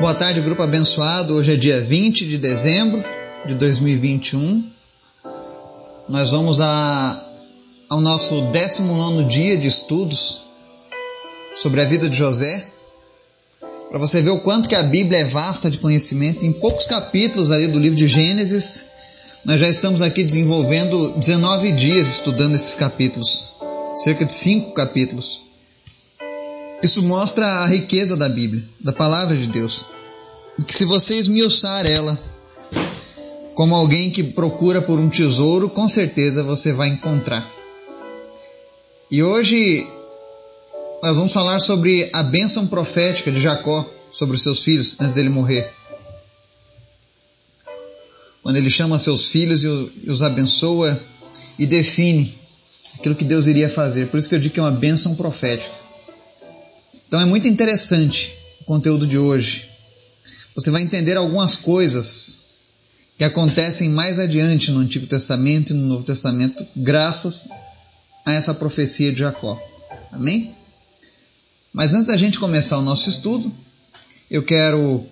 Boa 0.00 0.14
tarde, 0.14 0.40
grupo 0.40 0.62
abençoado. 0.62 1.34
Hoje 1.34 1.54
é 1.54 1.56
dia 1.56 1.80
20 1.80 2.28
de 2.28 2.38
dezembro 2.38 3.02
de 3.44 3.56
2021. 3.56 4.64
Nós 6.08 6.30
vamos 6.30 6.60
a, 6.60 7.20
ao 7.88 8.00
nosso 8.00 8.42
19 8.52 9.24
dia 9.24 9.56
de 9.56 9.66
estudos 9.66 10.42
sobre 11.56 11.80
a 11.82 11.84
vida 11.84 12.08
de 12.08 12.16
José. 12.16 12.64
Para 13.90 13.98
você 13.98 14.22
ver 14.22 14.30
o 14.30 14.38
quanto 14.38 14.68
que 14.68 14.76
a 14.76 14.84
Bíblia 14.84 15.18
é 15.18 15.24
vasta 15.24 15.68
de 15.68 15.78
conhecimento, 15.78 16.46
em 16.46 16.52
poucos 16.52 16.86
capítulos 16.86 17.50
ali 17.50 17.66
do 17.66 17.80
livro 17.80 17.98
de 17.98 18.06
Gênesis, 18.06 18.84
nós 19.44 19.58
já 19.58 19.68
estamos 19.68 20.00
aqui 20.00 20.22
desenvolvendo 20.22 21.14
19 21.16 21.72
dias 21.72 22.06
estudando 22.06 22.54
esses 22.54 22.76
capítulos, 22.76 23.50
cerca 23.96 24.24
de 24.24 24.32
5 24.32 24.74
capítulos. 24.74 25.47
Isso 26.82 27.02
mostra 27.02 27.44
a 27.44 27.66
riqueza 27.66 28.16
da 28.16 28.28
Bíblia, 28.28 28.62
da 28.80 28.92
palavra 28.92 29.36
de 29.36 29.48
Deus. 29.48 29.84
E 30.58 30.62
que 30.62 30.74
se 30.74 30.84
você 30.84 31.14
esmiuçar 31.14 31.86
ela 31.86 32.18
como 33.54 33.74
alguém 33.74 34.10
que 34.10 34.22
procura 34.22 34.80
por 34.80 35.00
um 35.00 35.08
tesouro, 35.08 35.68
com 35.68 35.88
certeza 35.88 36.44
você 36.44 36.72
vai 36.72 36.88
encontrar. 36.90 37.44
E 39.10 39.22
hoje 39.22 39.84
nós 41.02 41.16
vamos 41.16 41.32
falar 41.32 41.58
sobre 41.58 42.08
a 42.12 42.22
bênção 42.22 42.66
profética 42.66 43.32
de 43.32 43.40
Jacó 43.40 43.88
sobre 44.12 44.36
os 44.36 44.42
seus 44.42 44.62
filhos 44.62 44.96
antes 45.00 45.14
dele 45.14 45.28
morrer. 45.28 45.68
Quando 48.42 48.56
ele 48.56 48.70
chama 48.70 48.98
seus 48.98 49.30
filhos 49.30 49.64
e 49.64 49.66
os 49.66 50.22
abençoa 50.22 50.98
e 51.58 51.66
define 51.66 52.32
aquilo 52.94 53.14
que 53.14 53.24
Deus 53.24 53.46
iria 53.46 53.68
fazer. 53.68 54.06
Por 54.06 54.18
isso 54.18 54.28
que 54.28 54.34
eu 54.36 54.38
digo 54.38 54.54
que 54.54 54.60
é 54.60 54.62
uma 54.62 54.70
bênção 54.70 55.14
profética. 55.16 55.87
Então 57.08 57.20
é 57.20 57.24
muito 57.24 57.48
interessante 57.48 58.34
o 58.60 58.64
conteúdo 58.64 59.06
de 59.06 59.16
hoje. 59.16 59.66
Você 60.54 60.70
vai 60.70 60.82
entender 60.82 61.16
algumas 61.16 61.56
coisas 61.56 62.42
que 63.16 63.24
acontecem 63.24 63.88
mais 63.88 64.18
adiante 64.18 64.70
no 64.70 64.80
Antigo 64.80 65.06
Testamento 65.06 65.72
e 65.72 65.74
no 65.74 65.86
Novo 65.86 66.04
Testamento, 66.04 66.64
graças 66.76 67.48
a 68.24 68.32
essa 68.34 68.52
profecia 68.52 69.10
de 69.10 69.20
Jacó. 69.20 69.60
Amém? 70.12 70.54
Mas 71.72 71.94
antes 71.94 72.06
da 72.06 72.16
gente 72.16 72.38
começar 72.38 72.78
o 72.78 72.82
nosso 72.82 73.08
estudo, 73.08 73.50
eu 74.30 74.42
quero 74.42 75.04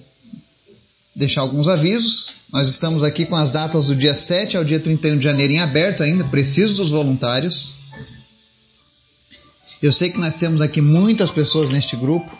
deixar 1.14 1.40
alguns 1.40 1.66
avisos. 1.66 2.34
Nós 2.52 2.68
estamos 2.68 3.02
aqui 3.02 3.24
com 3.24 3.36
as 3.36 3.50
datas 3.50 3.86
do 3.86 3.96
dia 3.96 4.14
7 4.14 4.56
ao 4.56 4.64
dia 4.64 4.78
31 4.78 5.18
de 5.18 5.24
janeiro 5.24 5.54
em 5.54 5.60
aberto 5.60 6.02
ainda, 6.02 6.24
preciso 6.24 6.74
dos 6.74 6.90
voluntários. 6.90 7.74
Eu 9.86 9.92
sei 9.92 10.10
que 10.10 10.18
nós 10.18 10.34
temos 10.34 10.60
aqui 10.60 10.80
muitas 10.80 11.30
pessoas 11.30 11.70
neste 11.70 11.94
grupo 11.94 12.36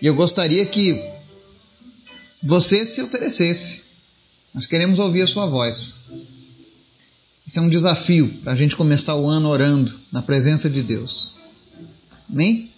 e 0.00 0.06
eu 0.06 0.14
gostaria 0.14 0.64
que 0.64 1.02
você 2.40 2.86
se 2.86 3.02
oferecesse. 3.02 3.82
Nós 4.54 4.64
queremos 4.64 5.00
ouvir 5.00 5.22
a 5.22 5.26
sua 5.26 5.44
voz. 5.46 5.96
Isso 7.44 7.58
é 7.58 7.62
um 7.62 7.68
desafio 7.68 8.28
para 8.44 8.52
a 8.52 8.56
gente 8.56 8.76
começar 8.76 9.16
o 9.16 9.26
ano 9.26 9.48
orando 9.48 9.92
na 10.12 10.22
presença 10.22 10.70
de 10.70 10.80
Deus. 10.80 11.34
Amém? 12.30 12.70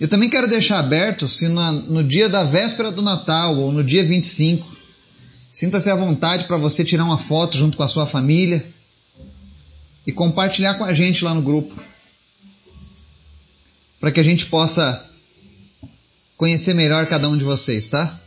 Eu 0.00 0.08
também 0.08 0.28
quero 0.28 0.48
deixar 0.48 0.80
aberto 0.80 1.28
se 1.28 1.46
no 1.46 2.02
dia 2.02 2.28
da 2.28 2.42
véspera 2.42 2.90
do 2.90 3.00
Natal 3.00 3.56
ou 3.58 3.70
no 3.70 3.84
dia 3.84 4.04
25, 4.04 4.66
sinta-se 5.52 5.88
à 5.88 5.94
vontade 5.94 6.46
para 6.46 6.56
você 6.56 6.84
tirar 6.84 7.04
uma 7.04 7.18
foto 7.18 7.56
junto 7.56 7.76
com 7.76 7.84
a 7.84 7.88
sua 7.88 8.08
família 8.08 8.66
e 10.04 10.10
compartilhar 10.10 10.74
com 10.74 10.82
a 10.82 10.92
gente 10.92 11.22
lá 11.22 11.32
no 11.32 11.42
grupo. 11.42 11.91
Para 14.02 14.10
que 14.10 14.18
a 14.18 14.24
gente 14.24 14.46
possa 14.46 15.08
conhecer 16.36 16.74
melhor 16.74 17.06
cada 17.06 17.28
um 17.28 17.36
de 17.36 17.44
vocês, 17.44 17.86
tá? 17.86 18.18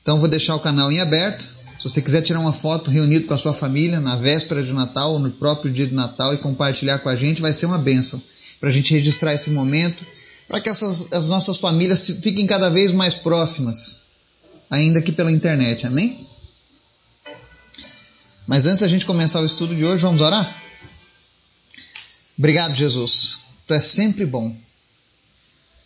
Então 0.00 0.18
vou 0.18 0.26
deixar 0.26 0.56
o 0.56 0.60
canal 0.60 0.90
em 0.90 1.00
aberto. 1.00 1.42
Se 1.78 1.84
você 1.84 2.00
quiser 2.00 2.22
tirar 2.22 2.40
uma 2.40 2.54
foto 2.54 2.90
reunido 2.90 3.26
com 3.26 3.34
a 3.34 3.36
sua 3.36 3.52
família 3.52 4.00
na 4.00 4.16
véspera 4.16 4.62
de 4.62 4.72
Natal 4.72 5.12
ou 5.12 5.18
no 5.18 5.30
próprio 5.32 5.70
dia 5.70 5.86
de 5.86 5.92
Natal 5.92 6.32
e 6.32 6.38
compartilhar 6.38 7.00
com 7.00 7.10
a 7.10 7.14
gente, 7.14 7.42
vai 7.42 7.52
ser 7.52 7.66
uma 7.66 7.76
bênção 7.76 8.22
para 8.58 8.70
a 8.70 8.72
gente 8.72 8.94
registrar 8.94 9.34
esse 9.34 9.50
momento, 9.50 10.02
para 10.48 10.62
que 10.62 10.70
essas, 10.70 11.12
as 11.12 11.28
nossas 11.28 11.58
famílias 11.58 12.08
fiquem 12.22 12.46
cada 12.46 12.70
vez 12.70 12.94
mais 12.94 13.16
próximas, 13.16 14.04
ainda 14.70 15.02
que 15.02 15.12
pela 15.12 15.30
internet, 15.30 15.86
amém? 15.86 16.26
Mas 18.46 18.64
antes 18.64 18.80
da 18.80 18.88
gente 18.88 19.04
começar 19.04 19.42
o 19.42 19.44
estudo 19.44 19.76
de 19.76 19.84
hoje, 19.84 20.00
vamos 20.00 20.22
orar? 20.22 20.56
Obrigado, 22.38 22.74
Jesus. 22.74 23.40
Tu 23.66 23.74
é 23.74 23.80
sempre 23.80 24.24
bom. 24.24 24.56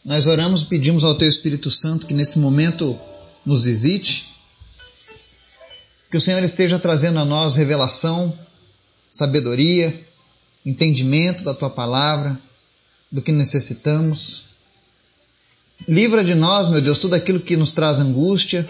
Nós 0.05 0.27
oramos 0.27 0.63
e 0.63 0.67
pedimos 0.67 1.05
ao 1.05 1.15
Teu 1.15 1.29
Espírito 1.29 1.71
Santo 1.71 2.07
que 2.07 2.15
nesse 2.15 2.39
momento 2.39 2.99
nos 3.45 3.65
visite, 3.65 4.27
que 6.11 6.17
o 6.17 6.21
Senhor 6.21 6.43
esteja 6.43 6.79
trazendo 6.79 7.19
a 7.19 7.25
nós 7.25 7.55
revelação, 7.55 8.37
sabedoria, 9.13 9.95
entendimento 10.65 11.45
da 11.45 11.55
Tua 11.55 11.71
palavra, 11.71 12.39
do 13.11 13.23
que 13.23 13.33
necessitamos. 13.33 14.45
Livra 15.87 16.25
de 16.25 16.35
nós, 16.35 16.69
meu 16.69 16.81
Deus, 16.81 16.99
tudo 16.99 17.15
aquilo 17.15 17.41
que 17.41 17.57
nos 17.57 17.73
traz 17.73 17.99
angústia, 17.99 18.69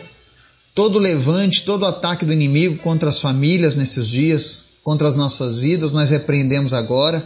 todo 0.74 0.98
levante, 0.98 1.62
todo 1.62 1.86
ataque 1.86 2.24
do 2.24 2.32
inimigo 2.32 2.78
contra 2.78 3.10
as 3.10 3.20
famílias 3.20 3.76
nesses 3.76 4.08
dias, 4.08 4.64
contra 4.82 5.08
as 5.08 5.16
nossas 5.16 5.58
vidas, 5.58 5.92
nós 5.92 6.10
repreendemos 6.10 6.72
agora 6.72 7.22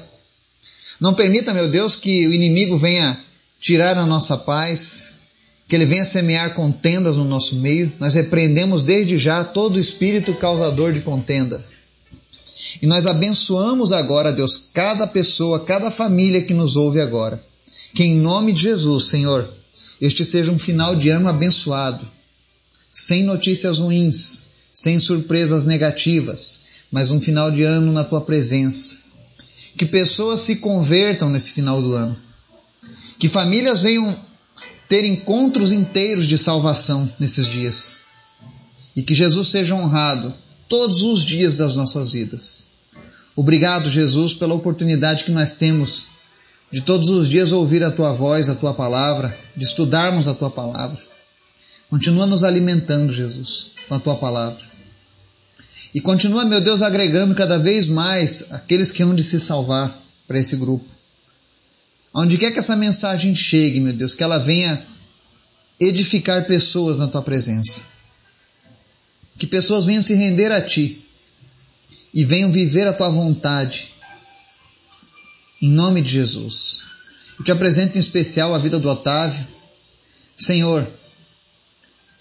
não 1.01 1.15
permita, 1.15 1.53
meu 1.53 1.69
Deus, 1.69 1.97
que 1.97 2.27
o 2.29 2.33
inimigo 2.33 2.77
venha 2.77 3.19
tirar 3.65 3.97
a 3.97 4.05
nossa 4.05 4.37
paz, 4.37 5.13
que 5.67 5.75
ele 5.75 5.87
venha 5.87 6.05
semear 6.05 6.53
contendas 6.53 7.17
no 7.17 7.25
nosso 7.25 7.57
meio. 7.57 7.91
Nós 7.99 8.13
repreendemos 8.13 8.83
desde 8.83 9.17
já 9.17 9.43
todo 9.43 9.81
espírito 9.81 10.35
causador 10.35 10.93
de 10.93 11.01
contenda. 11.01 11.65
E 12.83 12.87
nós 12.87 13.07
abençoamos 13.07 13.91
agora, 13.91 14.35
Deus, 14.35 14.69
cada 14.75 15.07
pessoa, 15.07 15.65
cada 15.65 15.91
família 15.91 16.43
que 16.43 16.53
nos 16.53 16.77
ouve 16.77 17.01
agora. 17.01 17.43
Que 17.95 18.05
em 18.05 18.15
nome 18.15 18.53
de 18.53 18.65
Jesus, 18.65 19.07
Senhor, 19.07 19.51
este 19.99 20.27
seja 20.27 20.53
um 20.53 20.59
final 20.59 20.95
de 20.95 21.09
ano 21.09 21.27
abençoado, 21.27 22.07
sem 22.93 23.23
notícias 23.23 23.79
ruins, 23.79 24.43
sem 24.75 24.99
surpresas 24.99 25.65
negativas, 25.65 26.59
mas 26.93 27.11
um 27.11 27.19
final 27.19 27.51
de 27.51 27.63
ano 27.63 27.91
na 27.93 28.05
tua 28.05 28.21
presença 28.21 29.05
que 29.77 29.87
pessoas 29.87 30.41
se 30.41 30.57
convertam 30.57 31.29
nesse 31.29 31.51
final 31.51 31.83
do 31.83 31.95
ano, 31.95 32.17
que 33.25 33.29
famílias 33.31 33.81
venham 33.81 34.15
ter 34.87 35.03
encontros 35.03 35.73
inteiros 35.73 36.27
de 36.27 36.37
salvação 36.37 37.11
nesses 37.19 37.47
dias 37.47 37.97
e 38.95 39.03
que 39.03 39.15
Jesus 39.15 39.49
seja 39.49 39.75
honrado 39.75 40.31
todos 40.69 41.01
os 41.01 41.25
dias 41.25 41.57
das 41.57 41.75
nossas 41.75 42.13
vidas. 42.13 42.67
Obrigado, 43.35 43.89
Jesus, 43.89 44.35
pela 44.35 44.53
oportunidade 44.53 45.25
que 45.25 45.31
nós 45.31 45.55
temos 45.55 46.09
de 46.71 46.83
todos 46.83 47.09
os 47.09 47.27
dias 47.27 47.51
ouvir 47.51 47.83
a 47.83 47.91
tua 47.91 48.13
voz, 48.13 48.51
a 48.51 48.55
tua 48.55 48.75
palavra, 48.75 49.35
de 49.57 49.65
estudarmos 49.65 50.29
a 50.29 50.35
tua 50.35 50.51
palavra. 50.51 51.03
Continua 51.89 52.27
nos 52.27 52.45
alimentando, 52.45 53.11
Jesus, 53.11 53.71
com 53.89 53.95
a 53.95 53.99
tua 53.99 54.17
palavra. 54.17 54.63
E 55.95 56.01
continua, 56.03 56.45
meu 56.45 56.61
Deus, 56.61 56.83
agregando 56.83 57.35
cada 57.35 57.59
vez 57.59 57.89
mais 57.89 58.53
aqueles 58.53 58.93
que 58.93 59.03
hão 59.03 59.15
de 59.15 59.23
se 59.23 59.41
salvar 59.41 59.99
para 60.29 60.39
esse 60.39 60.57
grupo. 60.57 60.94
Onde 62.15 62.39
quer 62.39 62.53
que 62.53 62.59
essa 62.59 62.77
mensagem 62.77 63.35
chegue, 63.35 63.81
meu 63.81 63.93
Deus, 63.93 64.15
que 64.15 64.23
ela 64.23 64.39
venha 64.39 64.87
edificar 65.81 66.47
pessoas 66.47 66.99
na 66.99 67.09
tua 67.09 67.23
presença. 67.23 67.83
Que 69.37 69.47
pessoas 69.47 69.85
venham 69.85 70.03
se 70.03 70.15
render 70.15 70.53
a 70.53 70.61
ti 70.61 71.05
e 72.13 72.25
venham 72.25 72.53
viver 72.53 72.87
a 72.87 72.93
tua 72.93 73.09
vontade. 73.09 73.91
Em 75.61 75.69
nome 75.69 76.01
de 76.01 76.13
Jesus. 76.13 76.85
Eu 77.39 77.45
te 77.45 77.51
apresento 77.51 77.99
em 77.99 78.01
especial 78.01 78.55
a 78.55 78.59
vida 78.59 78.79
do 78.79 78.89
Otávio. 78.89 79.45
Senhor, 80.37 80.87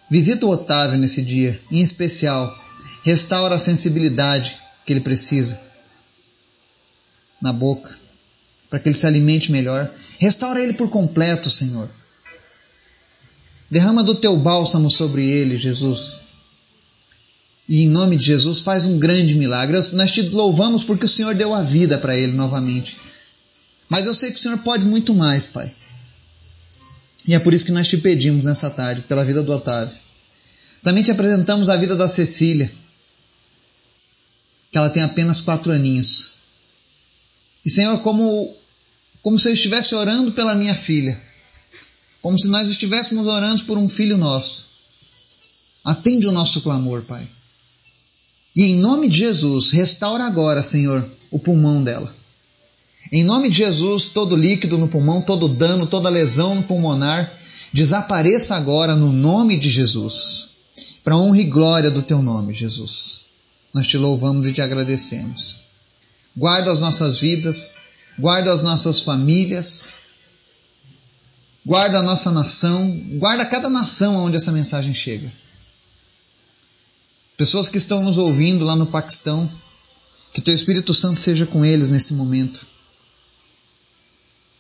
visita 0.10 0.46
o 0.48 0.50
Otávio 0.50 0.98
nesse 0.98 1.22
dia, 1.22 1.62
em 1.70 1.82
especial 1.82 2.64
Restaura 3.04 3.56
a 3.56 3.60
sensibilidade 3.60 4.58
que 4.86 4.94
ele 4.94 5.02
precisa 5.02 5.60
na 7.42 7.52
boca, 7.52 7.98
para 8.74 8.80
que 8.80 8.90
ele 8.90 8.98
se 8.98 9.06
alimente 9.06 9.52
melhor. 9.52 9.88
Restaura 10.18 10.60
ele 10.60 10.74
por 10.74 10.90
completo, 10.90 11.48
Senhor. 11.48 11.88
Derrama 13.70 14.04
do 14.04 14.16
teu 14.16 14.36
bálsamo 14.36 14.90
sobre 14.90 15.30
ele, 15.30 15.60
Jesus. 15.60 16.22
E 17.70 17.84
em 17.84 17.88
nome 17.88 18.18
de 18.18 18.26
Jesus, 18.26 18.62
faz 18.62 18.88
um 18.88 18.98
grande 18.98 19.36
milagre. 19.36 19.78
Nós 19.94 20.12
te 20.12 20.24
louvamos 20.24 20.84
porque 20.84 21.06
o 21.06 21.08
Senhor 21.08 21.36
deu 21.36 21.54
a 21.54 21.62
vida 21.62 22.00
para 22.00 22.18
ele 22.18 22.32
novamente. 22.32 23.00
Mas 23.88 24.08
eu 24.08 24.14
sei 24.16 24.32
que 24.32 24.40
o 24.40 24.42
Senhor 24.42 24.58
pode 24.58 24.84
muito 24.84 25.14
mais, 25.14 25.46
Pai. 25.46 25.72
E 27.28 27.36
é 27.36 27.40
por 27.40 27.54
isso 27.54 27.66
que 27.66 27.72
nós 27.72 27.88
te 27.88 27.98
pedimos 27.98 28.44
nessa 28.44 28.72
tarde, 28.72 29.04
pela 29.04 29.24
vida 29.24 29.44
do 29.44 29.52
Otávio. 29.52 29.96
Também 30.82 31.04
te 31.04 31.12
apresentamos 31.12 31.70
a 31.70 31.78
vida 31.78 31.96
da 31.96 32.08
Cecília 32.08 32.72
que 34.72 34.80
ela 34.80 34.90
tem 34.90 35.04
apenas 35.04 35.42
quatro 35.42 35.72
aninhos. 35.72 36.32
E 37.66 37.70
Senhor, 37.70 38.00
como, 38.00 38.54
como 39.24 39.40
se 39.40 39.50
eu 39.50 39.54
estivesse 39.54 39.96
orando 39.96 40.34
pela 40.34 40.54
minha 40.54 40.76
filha. 40.76 41.20
como 42.22 42.40
se 42.40 42.48
nós 42.48 42.70
estivéssemos 42.70 43.28
orando 43.28 43.64
por 43.66 43.78
um 43.78 43.90
filho 43.90 44.18
nosso. 44.18 44.66
Atende 45.84 46.26
o 46.26 46.32
nosso 46.32 46.62
clamor, 46.62 47.02
Pai. 47.02 47.28
E 48.56 48.64
em 48.64 48.76
nome 48.78 49.10
de 49.10 49.18
Jesus, 49.18 49.72
restaura 49.72 50.26
agora, 50.26 50.64
Senhor, 50.64 51.06
o 51.30 51.38
pulmão 51.38 51.84
dela. 51.84 52.14
Em 53.12 53.26
nome 53.26 53.50
de 53.50 53.58
Jesus, 53.58 54.08
todo 54.08 54.38
líquido 54.38 54.78
no 54.78 54.88
pulmão, 54.88 55.22
todo 55.22 55.50
dano, 55.50 55.86
toda 55.86 56.10
lesão 56.10 56.62
pulmonar, 56.62 57.30
desapareça 57.74 58.56
agora 58.56 58.96
no 58.96 59.12
nome 59.12 59.60
de 59.60 59.70
Jesus. 59.70 60.48
Para 61.04 61.18
honra 61.18 61.42
e 61.42 61.46
glória 61.46 61.92
do 61.92 62.02
teu 62.02 62.22
nome, 62.22 62.54
Jesus. 62.54 63.26
Nós 63.74 63.88
te 63.88 63.98
louvamos 63.98 64.48
e 64.48 64.54
te 64.54 64.62
agradecemos. 64.62 65.58
Guarda 66.38 66.72
as 66.72 66.80
nossas 66.80 67.20
vidas, 67.20 67.76
guarda 68.18 68.54
as 68.54 68.64
nossas 68.64 69.02
famílias, 69.02 69.94
guarda 71.66 72.00
a 72.00 72.04
nossa 72.04 72.32
nação, 72.32 72.92
guarda 73.18 73.46
cada 73.46 73.70
nação 73.70 74.16
onde 74.16 74.38
essa 74.38 74.52
mensagem 74.52 74.94
chega. 74.94 75.32
Pessoas 77.38 77.70
que 77.70 77.78
estão 77.78 78.04
nos 78.04 78.18
ouvindo 78.18 78.64
lá 78.64 78.76
no 78.76 78.86
Paquistão, 78.86 79.50
que 80.34 80.42
teu 80.42 80.54
Espírito 80.54 80.94
Santo 80.94 81.20
seja 81.20 81.46
com 81.46 81.66
eles 81.66 81.90
nesse 81.90 82.14
momento. 82.14 82.66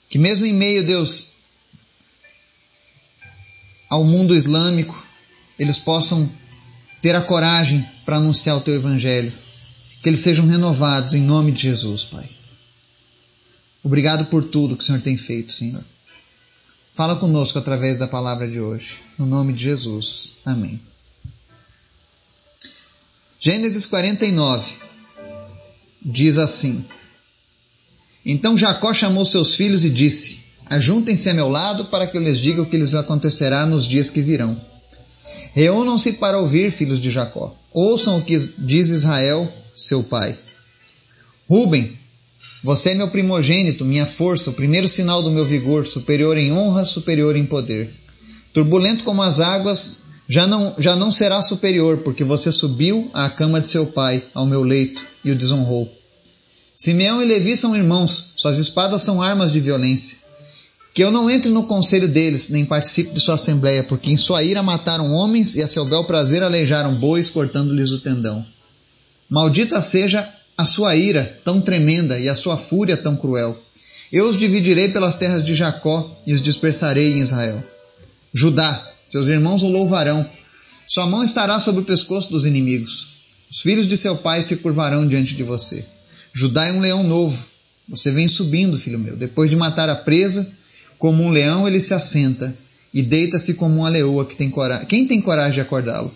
Que 0.09 0.17
mesmo 0.17 0.45
em 0.45 0.53
meio, 0.53 0.85
Deus, 0.85 1.33
ao 3.89 4.03
mundo 4.03 4.35
islâmico, 4.35 5.05
eles 5.57 5.77
possam 5.77 6.29
ter 7.01 7.15
a 7.15 7.21
coragem 7.21 7.87
para 8.05 8.17
anunciar 8.17 8.57
o 8.57 8.61
teu 8.61 8.75
evangelho. 8.75 9.33
Que 10.01 10.09
eles 10.09 10.19
sejam 10.19 10.45
renovados 10.45 11.13
em 11.13 11.21
nome 11.21 11.51
de 11.51 11.63
Jesus, 11.63 12.05
Pai. 12.05 12.29
Obrigado 13.83 14.25
por 14.25 14.43
tudo 14.45 14.77
que 14.77 14.83
o 14.83 14.85
Senhor 14.85 15.01
tem 15.01 15.17
feito, 15.17 15.51
Senhor. 15.51 15.83
Fala 16.93 17.15
conosco 17.15 17.59
através 17.59 17.99
da 17.99 18.07
palavra 18.07 18.47
de 18.47 18.59
hoje. 18.59 18.99
No 19.17 19.25
nome 19.25 19.51
de 19.51 19.63
Jesus. 19.63 20.35
Amém. 20.45 20.79
Gênesis 23.39 23.85
49 23.85 24.73
diz 26.01 26.37
assim: 26.37 26.85
Então 28.25 28.57
Jacó 28.57 28.93
chamou 28.93 29.25
seus 29.25 29.55
filhos 29.55 29.83
e 29.83 29.89
disse: 29.89 30.43
Ajuntem-se 30.67 31.29
a 31.29 31.33
meu 31.33 31.49
lado 31.49 31.85
para 31.85 32.07
que 32.07 32.15
eu 32.15 32.21
lhes 32.21 32.39
diga 32.39 32.61
o 32.61 32.65
que 32.65 32.77
lhes 32.77 32.93
acontecerá 32.93 33.65
nos 33.65 33.85
dias 33.85 34.09
que 34.09 34.21
virão. 34.21 34.59
Reúnam-se 35.53 36.13
para 36.13 36.39
ouvir, 36.39 36.71
filhos 36.71 36.99
de 36.99 37.11
Jacó. 37.11 37.55
Ouçam 37.71 38.17
o 38.17 38.21
que 38.21 38.37
diz 38.59 38.89
Israel, 38.89 39.51
seu 39.75 40.03
pai. 40.03 40.37
Ruben, 41.49 41.97
você 42.63 42.91
é 42.91 42.95
meu 42.95 43.09
primogênito, 43.09 43.83
minha 43.83 44.05
força, 44.05 44.49
o 44.49 44.53
primeiro 44.53 44.87
sinal 44.87 45.21
do 45.21 45.29
meu 45.29 45.45
vigor, 45.45 45.85
superior 45.85 46.37
em 46.37 46.53
honra, 46.53 46.85
superior 46.85 47.35
em 47.35 47.45
poder. 47.45 47.93
Turbulento 48.53 49.03
como 49.03 49.21
as 49.21 49.41
águas, 49.41 49.99
já 50.29 50.47
não, 50.47 50.73
já 50.79 50.95
não 50.95 51.11
será 51.11 51.43
superior, 51.43 51.97
porque 51.97 52.23
você 52.23 52.53
subiu 52.53 53.11
à 53.13 53.29
cama 53.29 53.59
de 53.59 53.67
seu 53.67 53.87
pai, 53.87 54.23
ao 54.33 54.45
meu 54.45 54.63
leito, 54.63 55.05
e 55.25 55.31
o 55.31 55.35
desonrou. 55.35 55.93
Simeão 56.73 57.21
e 57.21 57.25
Levi 57.25 57.57
são 57.57 57.75
irmãos, 57.75 58.31
suas 58.37 58.57
espadas 58.57 59.01
são 59.01 59.21
armas 59.21 59.51
de 59.51 59.59
violência. 59.59 60.19
Que 60.93 61.03
eu 61.03 61.11
não 61.11 61.29
entre 61.29 61.51
no 61.51 61.63
conselho 61.63 62.07
deles, 62.07 62.49
nem 62.49 62.63
participe 62.63 63.13
de 63.13 63.19
sua 63.19 63.35
assembleia, 63.35 63.83
porque 63.83 64.09
em 64.09 64.15
sua 64.15 64.41
ira 64.41 64.63
mataram 64.63 65.11
homens 65.11 65.57
e 65.57 65.61
a 65.61 65.67
seu 65.67 65.83
bel 65.83 66.05
prazer 66.05 66.41
aleijaram 66.41 66.95
bois, 66.95 67.29
cortando-lhes 67.29 67.91
o 67.91 67.99
tendão. 67.99 68.45
Maldita 69.29 69.81
seja 69.81 70.31
a 70.57 70.65
sua 70.65 70.95
ira 70.95 71.39
tão 71.43 71.61
tremenda 71.61 72.19
e 72.19 72.29
a 72.29 72.35
sua 72.35 72.57
fúria 72.57 72.95
tão 72.95 73.15
cruel. 73.15 73.57
Eu 74.11 74.29
os 74.29 74.37
dividirei 74.37 74.89
pelas 74.89 75.15
terras 75.15 75.43
de 75.43 75.55
Jacó 75.55 76.21
e 76.25 76.33
os 76.33 76.41
dispersarei 76.41 77.13
em 77.13 77.17
Israel. 77.17 77.63
Judá, 78.33 78.91
seus 79.03 79.27
irmãos 79.27 79.63
o 79.63 79.67
louvarão. 79.67 80.27
Sua 80.87 81.07
mão 81.07 81.23
estará 81.23 81.59
sobre 81.59 81.81
o 81.81 81.85
pescoço 81.85 82.31
dos 82.31 82.45
inimigos. 82.45 83.13
Os 83.49 83.61
filhos 83.61 83.87
de 83.87 83.97
seu 83.97 84.15
pai 84.17 84.43
se 84.43 84.57
curvarão 84.57 85.07
diante 85.07 85.35
de 85.35 85.43
você. 85.43 85.85
Judá 86.33 86.67
é 86.67 86.73
um 86.73 86.79
leão 86.79 87.03
novo. 87.03 87.45
Você 87.89 88.11
vem 88.11 88.27
subindo, 88.27 88.77
filho 88.77 88.99
meu. 88.99 89.15
Depois 89.15 89.49
de 89.49 89.55
matar 89.55 89.89
a 89.89 89.95
presa, 89.95 90.49
como 90.97 91.23
um 91.23 91.29
leão, 91.29 91.67
ele 91.67 91.79
se 91.79 91.93
assenta 91.93 92.55
e 92.93 93.01
deita-se 93.01 93.55
como 93.55 93.79
uma 93.79 93.89
leoa 93.89 94.25
que 94.25 94.35
tem 94.35 94.49
coragem. 94.49 94.87
Quem 94.87 95.07
tem 95.07 95.21
coragem 95.21 95.53
de 95.53 95.61
acordá-lo? 95.61 96.15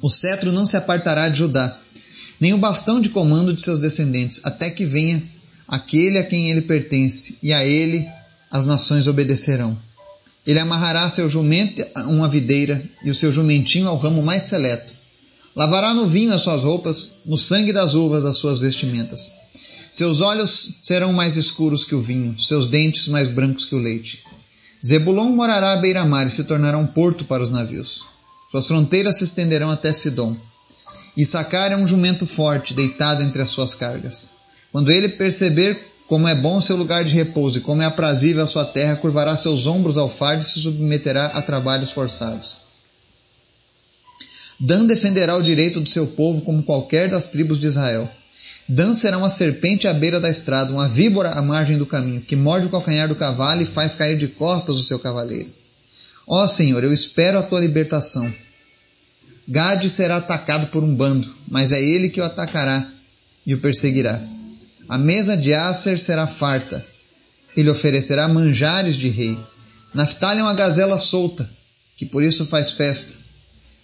O 0.00 0.08
cetro 0.08 0.52
não 0.52 0.64
se 0.64 0.76
apartará 0.76 1.28
de 1.28 1.38
Judá, 1.38 1.78
nem 2.40 2.54
o 2.54 2.58
bastão 2.58 3.00
de 3.00 3.10
comando 3.10 3.52
de 3.52 3.60
seus 3.60 3.78
descendentes, 3.78 4.40
até 4.42 4.70
que 4.70 4.86
venha 4.86 5.22
aquele 5.68 6.18
a 6.18 6.24
quem 6.24 6.50
ele 6.50 6.62
pertence, 6.62 7.36
e 7.42 7.52
a 7.52 7.64
ele 7.64 8.08
as 8.50 8.66
nações 8.66 9.06
obedecerão. 9.06 9.78
Ele 10.46 10.58
amarrará 10.58 11.08
seu 11.10 11.28
jumento 11.28 11.86
a 11.94 12.08
uma 12.08 12.28
videira 12.28 12.82
e 13.04 13.10
o 13.10 13.14
seu 13.14 13.32
jumentinho 13.32 13.88
ao 13.88 13.96
ramo 13.98 14.22
mais 14.22 14.44
seleto. 14.44 14.92
Lavará 15.54 15.92
no 15.92 16.08
vinho 16.08 16.32
as 16.32 16.42
suas 16.42 16.64
roupas, 16.64 17.12
no 17.26 17.36
sangue 17.36 17.72
das 17.72 17.94
uvas 17.94 18.24
as 18.24 18.36
suas 18.36 18.58
vestimentas. 18.58 19.32
Seus 19.90 20.20
olhos 20.20 20.76
serão 20.82 21.12
mais 21.12 21.36
escuros 21.36 21.84
que 21.84 21.94
o 21.94 22.00
vinho, 22.00 22.40
seus 22.40 22.68
dentes 22.68 23.08
mais 23.08 23.28
brancos 23.28 23.64
que 23.64 23.74
o 23.74 23.78
leite. 23.78 24.22
Zebulon 24.84 25.30
morará 25.30 25.72
à 25.72 25.76
beira-mar 25.76 26.26
e 26.26 26.30
se 26.30 26.44
tornará 26.44 26.78
um 26.78 26.86
porto 26.86 27.24
para 27.24 27.42
os 27.42 27.50
navios. 27.50 28.06
Suas 28.50 28.66
fronteiras 28.66 29.18
se 29.18 29.24
estenderão 29.24 29.70
até 29.70 29.92
Sidom. 29.92 30.36
Issacar 31.16 31.72
é 31.72 31.76
um 31.76 31.86
jumento 31.86 32.26
forte, 32.26 32.74
deitado 32.74 33.22
entre 33.22 33.42
as 33.42 33.50
suas 33.50 33.74
cargas. 33.74 34.30
Quando 34.72 34.90
ele 34.90 35.08
perceber 35.08 35.78
como 36.06 36.26
é 36.26 36.34
bom 36.34 36.60
seu 36.60 36.76
lugar 36.76 37.04
de 37.04 37.14
repouso 37.14 37.58
e 37.58 37.60
como 37.60 37.82
é 37.82 37.86
aprazível 37.86 38.42
a 38.42 38.46
sua 38.46 38.64
terra, 38.64 38.96
curvará 38.96 39.36
seus 39.36 39.66
ombros 39.66 39.96
ao 39.96 40.08
fardo 40.08 40.42
e 40.42 40.46
se 40.46 40.60
submeterá 40.60 41.26
a 41.26 41.42
trabalhos 41.42 41.92
forçados. 41.92 42.58
Dan 44.58 44.86
defenderá 44.86 45.36
o 45.36 45.42
direito 45.42 45.80
do 45.80 45.88
seu 45.88 46.06
povo 46.08 46.42
como 46.42 46.62
qualquer 46.62 47.08
das 47.08 47.28
tribos 47.28 47.60
de 47.60 47.68
Israel. 47.68 48.10
Dan 48.68 48.92
será 48.92 49.18
uma 49.18 49.30
serpente 49.30 49.88
à 49.88 49.92
beira 49.94 50.20
da 50.20 50.28
estrada, 50.28 50.72
uma 50.72 50.88
víbora 50.88 51.30
à 51.30 51.42
margem 51.42 51.78
do 51.78 51.86
caminho, 51.86 52.20
que 52.20 52.36
morde 52.36 52.66
o 52.66 52.70
calcanhar 52.70 53.08
do 53.08 53.14
cavalo 53.14 53.62
e 53.62 53.66
faz 53.66 53.94
cair 53.94 54.18
de 54.18 54.28
costas 54.28 54.76
o 54.76 54.84
seu 54.84 54.98
cavaleiro. 54.98 55.48
Ó 56.26 56.46
Senhor, 56.46 56.84
eu 56.84 56.92
espero 56.92 57.38
a 57.38 57.42
tua 57.42 57.60
libertação. 57.60 58.32
Gade 59.50 59.90
será 59.90 60.18
atacado 60.18 60.68
por 60.68 60.84
um 60.84 60.94
bando, 60.94 61.28
mas 61.48 61.72
é 61.72 61.82
ele 61.82 62.08
que 62.08 62.20
o 62.20 62.24
atacará 62.24 62.86
e 63.44 63.52
o 63.52 63.58
perseguirá. 63.58 64.22
A 64.88 64.96
mesa 64.96 65.36
de 65.36 65.52
Aser 65.52 65.98
será 65.98 66.24
farta. 66.28 66.86
Ele 67.56 67.68
oferecerá 67.68 68.28
manjares 68.28 68.94
de 68.94 69.08
rei. 69.08 69.36
Naftali 69.92 70.38
é 70.38 70.42
uma 70.44 70.54
gazela 70.54 71.00
solta, 71.00 71.50
que 71.96 72.06
por 72.06 72.22
isso 72.22 72.46
faz 72.46 72.74
festa. 72.74 73.12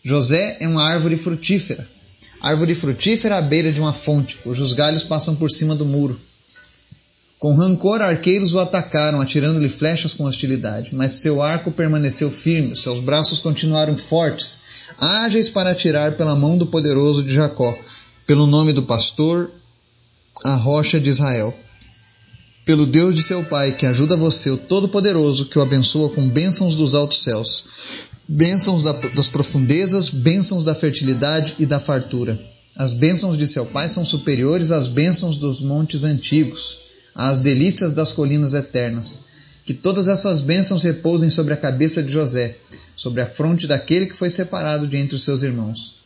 José 0.04 0.56
é 0.60 0.68
uma 0.68 0.84
árvore 0.84 1.16
frutífera, 1.16 1.84
árvore 2.40 2.76
frutífera 2.76 3.38
à 3.38 3.42
beira 3.42 3.72
de 3.72 3.80
uma 3.80 3.92
fonte, 3.92 4.36
cujos 4.36 4.72
galhos 4.72 5.02
passam 5.02 5.34
por 5.34 5.50
cima 5.50 5.74
do 5.74 5.84
muro. 5.84 6.20
Com 7.46 7.54
rancor, 7.54 8.02
arqueiros 8.02 8.54
o 8.54 8.58
atacaram, 8.58 9.20
atirando-lhe 9.20 9.68
flechas 9.68 10.12
com 10.12 10.24
hostilidade, 10.24 10.92
mas 10.92 11.12
seu 11.12 11.40
arco 11.40 11.70
permaneceu 11.70 12.28
firme, 12.28 12.74
seus 12.74 12.98
braços 12.98 13.38
continuaram 13.38 13.96
fortes, 13.96 14.58
ágeis 14.98 15.48
para 15.48 15.70
atirar 15.70 16.16
pela 16.16 16.34
mão 16.34 16.58
do 16.58 16.66
poderoso 16.66 17.22
de 17.22 17.32
Jacó, 17.32 17.78
pelo 18.26 18.48
nome 18.48 18.72
do 18.72 18.82
pastor, 18.82 19.48
a 20.44 20.56
rocha 20.56 20.98
de 20.98 21.08
Israel. 21.08 21.56
Pelo 22.64 22.84
Deus 22.84 23.14
de 23.14 23.22
seu 23.22 23.44
Pai, 23.44 23.76
que 23.76 23.86
ajuda 23.86 24.16
você, 24.16 24.50
o 24.50 24.56
Todo-Poderoso, 24.56 25.46
que 25.46 25.56
o 25.56 25.62
abençoa 25.62 26.10
com 26.10 26.28
bênçãos 26.28 26.74
dos 26.74 26.96
altos 26.96 27.22
céus, 27.22 27.64
bênçãos 28.26 28.82
das 29.14 29.28
profundezas, 29.28 30.10
bênçãos 30.10 30.64
da 30.64 30.74
fertilidade 30.74 31.54
e 31.60 31.64
da 31.64 31.78
fartura. 31.78 32.36
As 32.74 32.92
bênçãos 32.92 33.38
de 33.38 33.46
seu 33.46 33.64
Pai 33.66 33.88
são 33.88 34.04
superiores 34.04 34.72
às 34.72 34.88
bênçãos 34.88 35.38
dos 35.38 35.60
montes 35.60 36.02
antigos, 36.02 36.85
às 37.16 37.38
delícias 37.38 37.92
das 37.92 38.12
colinas 38.12 38.54
eternas. 38.54 39.20
Que 39.64 39.74
todas 39.74 40.06
essas 40.06 40.40
bênçãos 40.40 40.82
repousem 40.82 41.28
sobre 41.30 41.54
a 41.54 41.56
cabeça 41.56 42.02
de 42.02 42.12
José, 42.12 42.56
sobre 42.96 43.20
a 43.20 43.26
fronte 43.26 43.66
daquele 43.66 44.06
que 44.06 44.14
foi 44.14 44.30
separado 44.30 44.86
de 44.86 44.96
entre 44.96 45.16
os 45.16 45.24
seus 45.24 45.42
irmãos. 45.42 45.96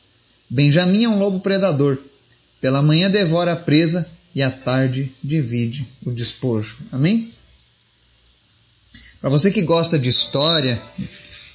Benjamim 0.49 1.05
é 1.05 1.09
um 1.09 1.19
lobo 1.19 1.41
predador. 1.41 1.99
Pela 2.61 2.83
manhã 2.83 3.11
devora 3.11 3.53
a 3.53 3.57
presa 3.57 4.07
e 4.35 4.43
à 4.43 4.51
tarde 4.51 5.13
divide 5.23 5.87
o 6.05 6.11
despojo. 6.11 6.79
Amém? 6.91 7.33
Para 9.21 9.29
você 9.29 9.51
que 9.51 9.63
gosta 9.63 9.99
de 9.99 10.09
história, 10.09 10.81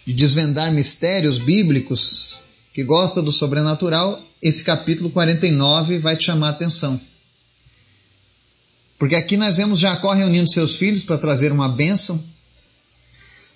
de 0.05 0.13
desvendar 0.13 0.71
mistérios 0.71 1.39
bíblicos, 1.39 2.43
que 2.73 2.83
gosta 2.83 3.21
do 3.21 3.31
sobrenatural, 3.31 4.21
esse 4.41 4.63
capítulo 4.63 5.09
49 5.09 5.97
vai 5.97 6.15
te 6.15 6.25
chamar 6.25 6.49
a 6.49 6.51
atenção. 6.51 6.99
Porque 8.97 9.15
aqui 9.15 9.35
nós 9.35 9.57
vemos 9.57 9.79
Jacó 9.79 10.13
reunindo 10.13 10.49
seus 10.49 10.77
filhos 10.77 11.03
para 11.03 11.17
trazer 11.17 11.51
uma 11.51 11.69
bênção, 11.69 12.21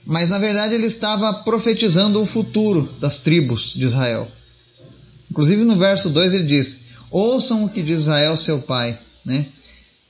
mas 0.05 0.29
na 0.29 0.37
verdade 0.37 0.75
ele 0.75 0.87
estava 0.87 1.31
profetizando 1.33 2.21
o 2.21 2.25
futuro 2.25 2.89
das 2.99 3.19
tribos 3.19 3.73
de 3.73 3.85
Israel. 3.85 4.27
Inclusive 5.31 5.63
no 5.63 5.77
verso 5.77 6.09
2 6.09 6.33
ele 6.33 6.43
diz: 6.43 6.79
Ouçam 7.11 7.63
o 7.63 7.69
que 7.69 7.81
diz 7.81 8.01
Israel, 8.01 8.35
seu 8.35 8.61
pai. 8.61 8.97
Né? 9.23 9.45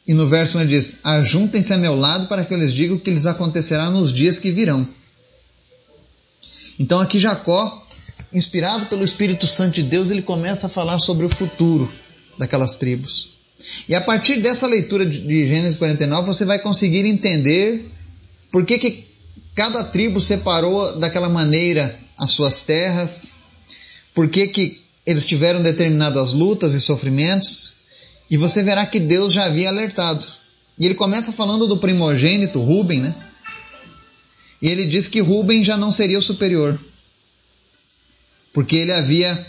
E 0.07 0.13
no 0.13 0.27
verso 0.27 0.57
1 0.57 0.62
ele 0.62 0.69
diz: 0.69 0.98
Ajuntem-se 1.03 1.74
a 1.74 1.77
meu 1.77 1.95
lado 1.95 2.27
para 2.27 2.43
que 2.43 2.53
eu 2.53 2.57
lhes 2.57 2.74
diga 2.74 2.93
o 2.93 3.00
que 3.00 3.12
lhes 3.12 3.25
acontecerá 3.25 3.89
nos 3.89 4.12
dias 4.12 4.39
que 4.39 4.51
virão. 4.51 4.88
Então 6.79 7.00
aqui 7.00 7.19
Jacó, 7.19 7.86
inspirado 8.33 8.86
pelo 8.86 9.03
Espírito 9.03 9.45
Santo 9.45 9.75
de 9.75 9.83
Deus, 9.83 10.09
ele 10.09 10.21
começa 10.21 10.67
a 10.67 10.69
falar 10.69 10.98
sobre 11.00 11.25
o 11.25 11.29
futuro 11.29 11.91
daquelas 12.38 12.75
tribos. 12.75 13.38
E 13.88 13.96
a 13.96 14.01
partir 14.01 14.39
dessa 14.39 14.68
leitura 14.68 15.06
de 15.06 15.48
Gênesis 15.48 15.75
49, 15.75 16.28
você 16.28 16.46
vai 16.46 16.60
conseguir 16.60 17.06
entender 17.06 17.89
por 18.51 18.66
que, 18.66 18.78
que 18.78 19.06
cada 19.56 19.84
tribo 19.84 20.22
separou 20.22 20.98
daquela 20.98 21.28
maneira 21.28 21.98
as 22.18 22.32
suas 22.32 22.62
terras, 22.62 23.30
por 24.13 24.30
que, 24.30 24.48
que 24.48 24.82
eles 25.06 25.25
tiveram 25.25 25.62
determinadas 25.62 26.34
lutas 26.34 26.74
e 26.74 26.80
sofrimentos, 26.80 27.74
e 28.30 28.38
você 28.38 28.63
verá 28.63 28.86
que 28.86 29.00
Deus 29.00 29.34
já 29.34 29.46
havia 29.46 29.70
alertado. 29.70 30.25
E 30.78 30.86
ele 30.86 30.96
começa 30.96 31.32
falando 31.32 31.68
do 31.68 31.78
primogênito, 31.78 32.62
Ruben, 32.62 33.01
né? 33.01 33.16
E 34.62 34.68
ele 34.68 34.86
diz 34.86 35.08
que 35.08 35.20
Ruben 35.20 35.63
já 35.63 35.75
não 35.75 35.92
seria 35.92 36.20
o 36.20 36.22
superior, 36.22 36.80
porque 38.54 38.75
ele 38.75 38.92
havia 38.94 39.48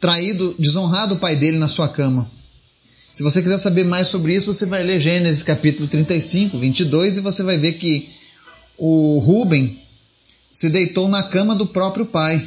traído, 0.00 0.54
desonrado 0.58 1.14
o 1.14 1.18
pai 1.18 1.36
dele 1.36 1.58
na 1.58 1.68
sua 1.68 1.88
cama. 1.88 2.30
Se 3.18 3.24
você 3.24 3.42
quiser 3.42 3.58
saber 3.58 3.84
mais 3.84 4.06
sobre 4.06 4.36
isso, 4.36 4.54
você 4.54 4.64
vai 4.64 4.84
ler 4.84 5.00
Gênesis 5.00 5.42
capítulo 5.42 5.88
35, 5.88 6.56
22 6.56 7.16
e 7.16 7.20
você 7.20 7.42
vai 7.42 7.58
ver 7.58 7.72
que 7.72 8.08
o 8.76 9.18
Ruben 9.18 9.76
se 10.52 10.70
deitou 10.70 11.08
na 11.08 11.24
cama 11.24 11.56
do 11.56 11.66
próprio 11.66 12.06
pai 12.06 12.40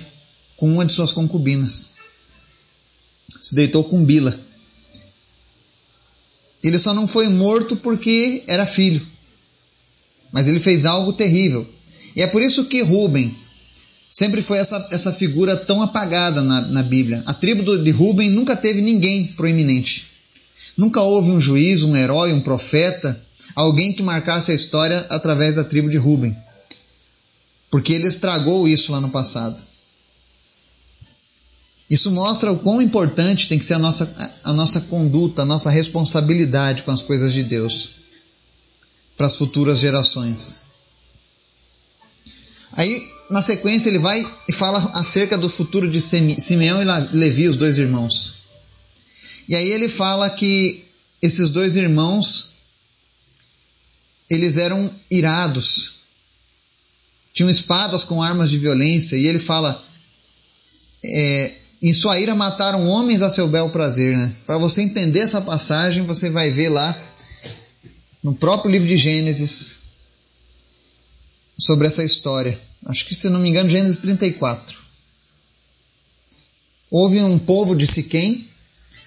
com 0.55 0.71
uma 0.71 0.85
de 0.85 0.93
suas 0.93 1.11
concubinas. 1.11 1.89
Se 3.41 3.53
deitou 3.53 3.83
com 3.83 4.01
Bila. 4.05 4.33
Ele 6.63 6.79
só 6.79 6.93
não 6.93 7.05
foi 7.05 7.27
morto 7.27 7.75
porque 7.75 8.41
era 8.47 8.65
filho. 8.65 9.05
Mas 10.31 10.47
ele 10.47 10.61
fez 10.61 10.85
algo 10.85 11.11
terrível. 11.11 11.69
E 12.15 12.21
é 12.21 12.27
por 12.27 12.41
isso 12.41 12.63
que 12.67 12.81
Ruben 12.81 13.35
sempre 14.09 14.41
foi 14.41 14.59
essa, 14.59 14.87
essa 14.89 15.11
figura 15.11 15.57
tão 15.57 15.81
apagada 15.81 16.41
na, 16.41 16.61
na 16.61 16.81
Bíblia. 16.81 17.23
A 17.25 17.33
tribo 17.33 17.61
de 17.61 17.91
Ruben 17.91 18.29
nunca 18.29 18.55
teve 18.55 18.81
ninguém 18.81 19.27
proeminente. 19.33 20.11
Nunca 20.77 21.01
houve 21.01 21.31
um 21.31 21.39
juiz, 21.39 21.83
um 21.83 21.95
herói, 21.95 22.33
um 22.33 22.41
profeta, 22.41 23.19
alguém 23.55 23.93
que 23.93 24.03
marcasse 24.03 24.51
a 24.51 24.55
história 24.55 25.05
através 25.09 25.55
da 25.55 25.63
tribo 25.63 25.89
de 25.89 25.97
Ruben. 25.97 26.35
Porque 27.69 27.93
ele 27.93 28.07
estragou 28.07 28.67
isso 28.67 28.91
lá 28.91 28.99
no 28.99 29.09
passado. 29.09 29.59
Isso 31.89 32.09
mostra 32.09 32.51
o 32.51 32.59
quão 32.59 32.81
importante 32.81 33.49
tem 33.49 33.59
que 33.59 33.65
ser 33.65 33.73
a 33.73 33.79
nossa, 33.79 34.09
a 34.43 34.53
nossa 34.53 34.79
conduta, 34.81 35.41
a 35.41 35.45
nossa 35.45 35.69
responsabilidade 35.69 36.83
com 36.83 36.91
as 36.91 37.01
coisas 37.01 37.33
de 37.33 37.43
Deus 37.43 37.91
para 39.17 39.27
as 39.27 39.35
futuras 39.35 39.77
gerações. 39.77 40.61
Aí, 42.71 43.05
na 43.29 43.41
sequência, 43.41 43.89
ele 43.89 43.99
vai 43.99 44.25
e 44.47 44.53
fala 44.53 44.77
acerca 44.93 45.37
do 45.37 45.49
futuro 45.49 45.91
de 45.91 46.01
Simeão 46.01 46.81
e 46.81 46.85
Levi, 47.11 47.47
os 47.47 47.57
dois 47.57 47.77
irmãos. 47.77 48.40
E 49.51 49.55
aí 49.55 49.67
ele 49.67 49.89
fala 49.89 50.29
que 50.29 50.86
esses 51.22 51.50
dois 51.50 51.75
irmãos 51.75 52.51
eles 54.29 54.55
eram 54.55 54.89
irados, 55.12 55.96
tinham 57.34 57.50
espadas 57.50 58.05
com 58.05 58.24
armas 58.24 58.50
de 58.50 58.58
violência, 58.58 59.17
e 59.17 59.27
ele 59.27 59.39
fala: 59.39 59.86
é, 61.03 61.53
em 61.81 61.91
sua 61.91 62.17
ira 62.17 62.34
mataram 62.34 62.86
homens 62.86 63.22
a 63.22 63.29
seu 63.29 63.50
bel 63.50 63.70
prazer. 63.72 64.15
Né? 64.15 64.34
Para 64.46 64.58
você 64.58 64.84
entender 64.84 65.20
essa 65.20 65.41
passagem, 65.41 66.05
você 66.05 66.29
vai 66.29 66.50
ver 66.50 66.70
lá 66.70 66.98
no 68.24 68.34
próprio 68.34 68.72
livro 68.72 68.88
de 68.88 68.96
Gênesis, 68.96 69.79
sobre 71.60 71.88
essa 71.88 72.05
história. 72.05 72.58
Acho 72.86 73.05
que, 73.05 73.13
se 73.13 73.29
não 73.29 73.41
me 73.41 73.50
engano, 73.50 73.70
Gênesis 73.70 73.98
34. 73.98 74.79
Houve 76.89 77.22
um 77.22 77.38
povo 77.38 77.75
de 77.75 77.86
Siquém, 77.86 78.50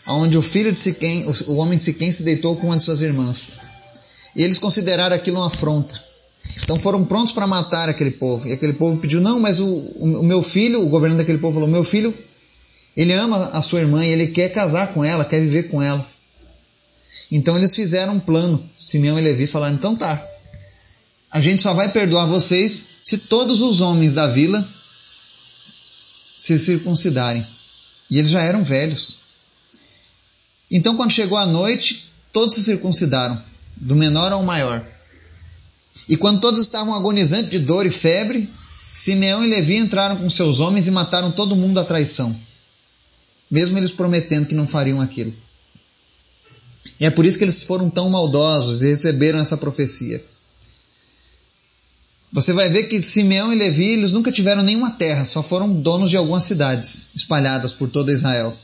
onde 0.07 0.37
o 0.37 0.43
filho 0.43 0.73
de 0.73 0.81
Siquém, 0.81 1.27
o 1.47 1.55
homem 1.55 1.79
Siquém, 1.79 2.13
se 2.13 2.23
deitou 2.23 2.57
com 2.57 2.69
uma 2.69 2.77
de 2.77 2.83
suas 2.83 3.03
irmãs. 3.03 3.55
E 4.37 4.43
eles 4.43 4.59
consideraram 4.59 5.15
aquilo 5.15 5.39
uma 5.39 5.47
afronta. 5.47 6.03
Então 6.63 6.79
foram 6.79 7.05
prontos 7.05 7.33
para 7.33 7.47
matar 7.47 7.89
aquele 7.89 8.11
povo. 8.11 8.47
E 8.47 8.53
aquele 8.53 8.73
povo 8.75 9.01
pediu: 9.01 9.21
Não, 9.21 9.41
mas 9.41 9.61
o, 9.61 9.67
o 9.67 10.23
meu 10.23 10.43
filho, 10.43 10.85
o 10.85 10.89
governante 10.89 11.19
daquele 11.19 11.39
povo 11.39 11.55
falou: 11.55 11.69
Meu 11.69 11.85
filho, 11.85 12.15
ele 12.97 13.13
ama 13.13 13.49
a 13.49 13.63
sua 13.63 13.81
irmã 13.81 14.05
e 14.05 14.11
ele 14.11 14.29
quer 14.29 14.51
casar 14.51 14.93
com 14.93 15.03
ela, 15.03 15.25
quer 15.25 15.41
viver 15.41 15.65
com 15.65 15.83
ela. 15.83 16.07
Então 17.31 17.57
eles 17.57 17.75
fizeram 17.75 18.15
um 18.15 18.21
plano. 18.21 18.63
Simeão 18.77 19.19
e 19.19 19.23
Levi 19.23 19.47
falaram: 19.47 19.75
Então 19.75 19.97
tá, 19.97 20.23
a 21.31 21.41
gente 21.41 21.63
só 21.63 21.73
vai 21.75 21.89
perdoar 21.91 22.27
vocês 22.27 22.87
se 23.03 23.19
todos 23.19 23.63
os 23.63 23.81
homens 23.81 24.15
da 24.15 24.27
vila 24.27 24.67
se 26.37 26.59
circuncidarem. 26.59 27.45
E 28.11 28.19
eles 28.19 28.31
já 28.31 28.43
eram 28.43 28.63
velhos. 28.63 29.24
Então, 30.71 30.97
quando 30.97 31.12
chegou 31.12 31.38
a 31.38 31.47
noite, 31.47 32.11
todos 32.33 32.54
se 32.54 32.62
circuncidaram, 32.62 33.40
do 33.76 33.94
menor 33.94 34.33
ao 34.33 34.42
maior. 34.42 34.85
E 36.09 36.16
quando 36.16 36.40
todos 36.40 36.61
estavam 36.61 36.94
agonizantes 36.94 37.50
de 37.50 37.59
dor 37.59 37.87
e 37.87 37.90
febre, 37.90 38.50
Simeão 38.94 39.44
e 39.44 39.49
Levi 39.49 39.76
entraram 39.76 40.16
com 40.16 40.28
seus 40.30 40.61
homens 40.61 40.87
e 40.87 40.90
mataram 40.90 41.33
todo 41.33 41.56
mundo 41.56 41.80
à 41.80 41.85
traição, 41.85 42.35
mesmo 43.50 43.76
eles 43.78 43.92
prometendo 43.92 44.47
que 44.47 44.54
não 44.54 44.66
fariam 44.66 45.00
aquilo. 45.00 45.35
E 47.00 47.04
é 47.06 47.11
por 47.11 47.25
isso 47.25 47.38
que 47.38 47.44
eles 47.44 47.62
foram 47.62 47.90
tão 47.90 48.09
maldosos 48.11 48.83
e 48.83 48.87
receberam 48.87 49.40
essa 49.40 49.56
profecia. 49.56 50.23
Você 52.33 52.52
vai 52.52 52.68
ver 52.68 52.85
que 52.85 53.00
Simeão 53.02 53.52
e 53.52 53.56
Levi 53.56 53.90
eles 53.90 54.12
nunca 54.12 54.30
tiveram 54.30 54.62
nenhuma 54.62 54.90
terra, 54.90 55.25
só 55.25 55.42
foram 55.42 55.73
donos 55.73 56.11
de 56.11 56.16
algumas 56.16 56.44
cidades 56.44 57.09
espalhadas 57.14 57.73
por 57.73 57.88
toda 57.88 58.12
Israel. 58.12 58.56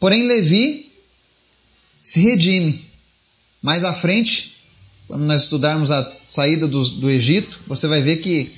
Porém, 0.00 0.26
Levi 0.26 0.83
se 2.04 2.20
redime. 2.20 2.88
Mais 3.60 3.82
à 3.82 3.92
frente, 3.92 4.54
quando 5.08 5.24
nós 5.24 5.42
estudarmos 5.44 5.90
a 5.90 6.12
saída 6.28 6.68
do, 6.68 6.88
do 6.90 7.10
Egito, 7.10 7.60
você 7.66 7.88
vai 7.88 8.00
ver 8.00 8.18
que 8.18 8.54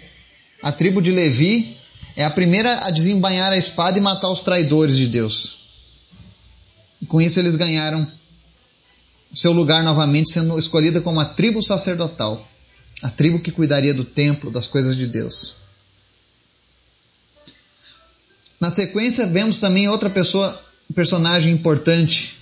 a 0.62 0.72
tribo 0.72 1.00
de 1.00 1.12
Levi 1.12 1.76
é 2.16 2.24
a 2.24 2.30
primeira 2.30 2.86
a 2.86 2.90
desembanhar 2.90 3.52
a 3.52 3.56
espada 3.56 3.96
e 3.96 4.02
matar 4.02 4.30
os 4.30 4.42
traidores 4.42 4.98
de 4.98 5.08
Deus. 5.08 5.58
E 7.00 7.06
com 7.06 7.20
isso 7.22 7.38
eles 7.38 7.56
ganharam 7.56 8.06
seu 9.32 9.52
lugar 9.52 9.82
novamente, 9.82 10.32
sendo 10.32 10.58
escolhida 10.58 11.00
como 11.00 11.20
a 11.20 11.24
tribo 11.24 11.62
sacerdotal 11.62 12.46
a 13.02 13.10
tribo 13.10 13.40
que 13.40 13.50
cuidaria 13.50 13.92
do 13.92 14.04
templo, 14.04 14.50
das 14.50 14.66
coisas 14.66 14.96
de 14.96 15.06
Deus. 15.06 15.56
Na 18.60 18.70
sequência, 18.70 19.26
vemos 19.26 19.60
também 19.60 19.88
outra 19.88 20.08
pessoa, 20.08 20.58
personagem 20.94 21.52
importante, 21.52 22.35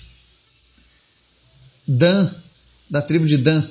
Dan, 1.87 2.31
da 2.89 3.03
tribo 3.03 3.27
de 3.27 3.39
Dan. 3.39 3.63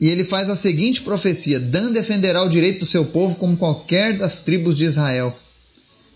E 0.00 0.08
ele 0.08 0.24
faz 0.24 0.50
a 0.50 0.56
seguinte 0.56 1.02
profecia: 1.02 1.58
Dan 1.58 1.92
defenderá 1.92 2.42
o 2.42 2.48
direito 2.48 2.80
do 2.80 2.86
seu 2.86 3.06
povo 3.06 3.36
como 3.36 3.56
qualquer 3.56 4.16
das 4.16 4.40
tribos 4.40 4.76
de 4.76 4.84
Israel. 4.84 5.36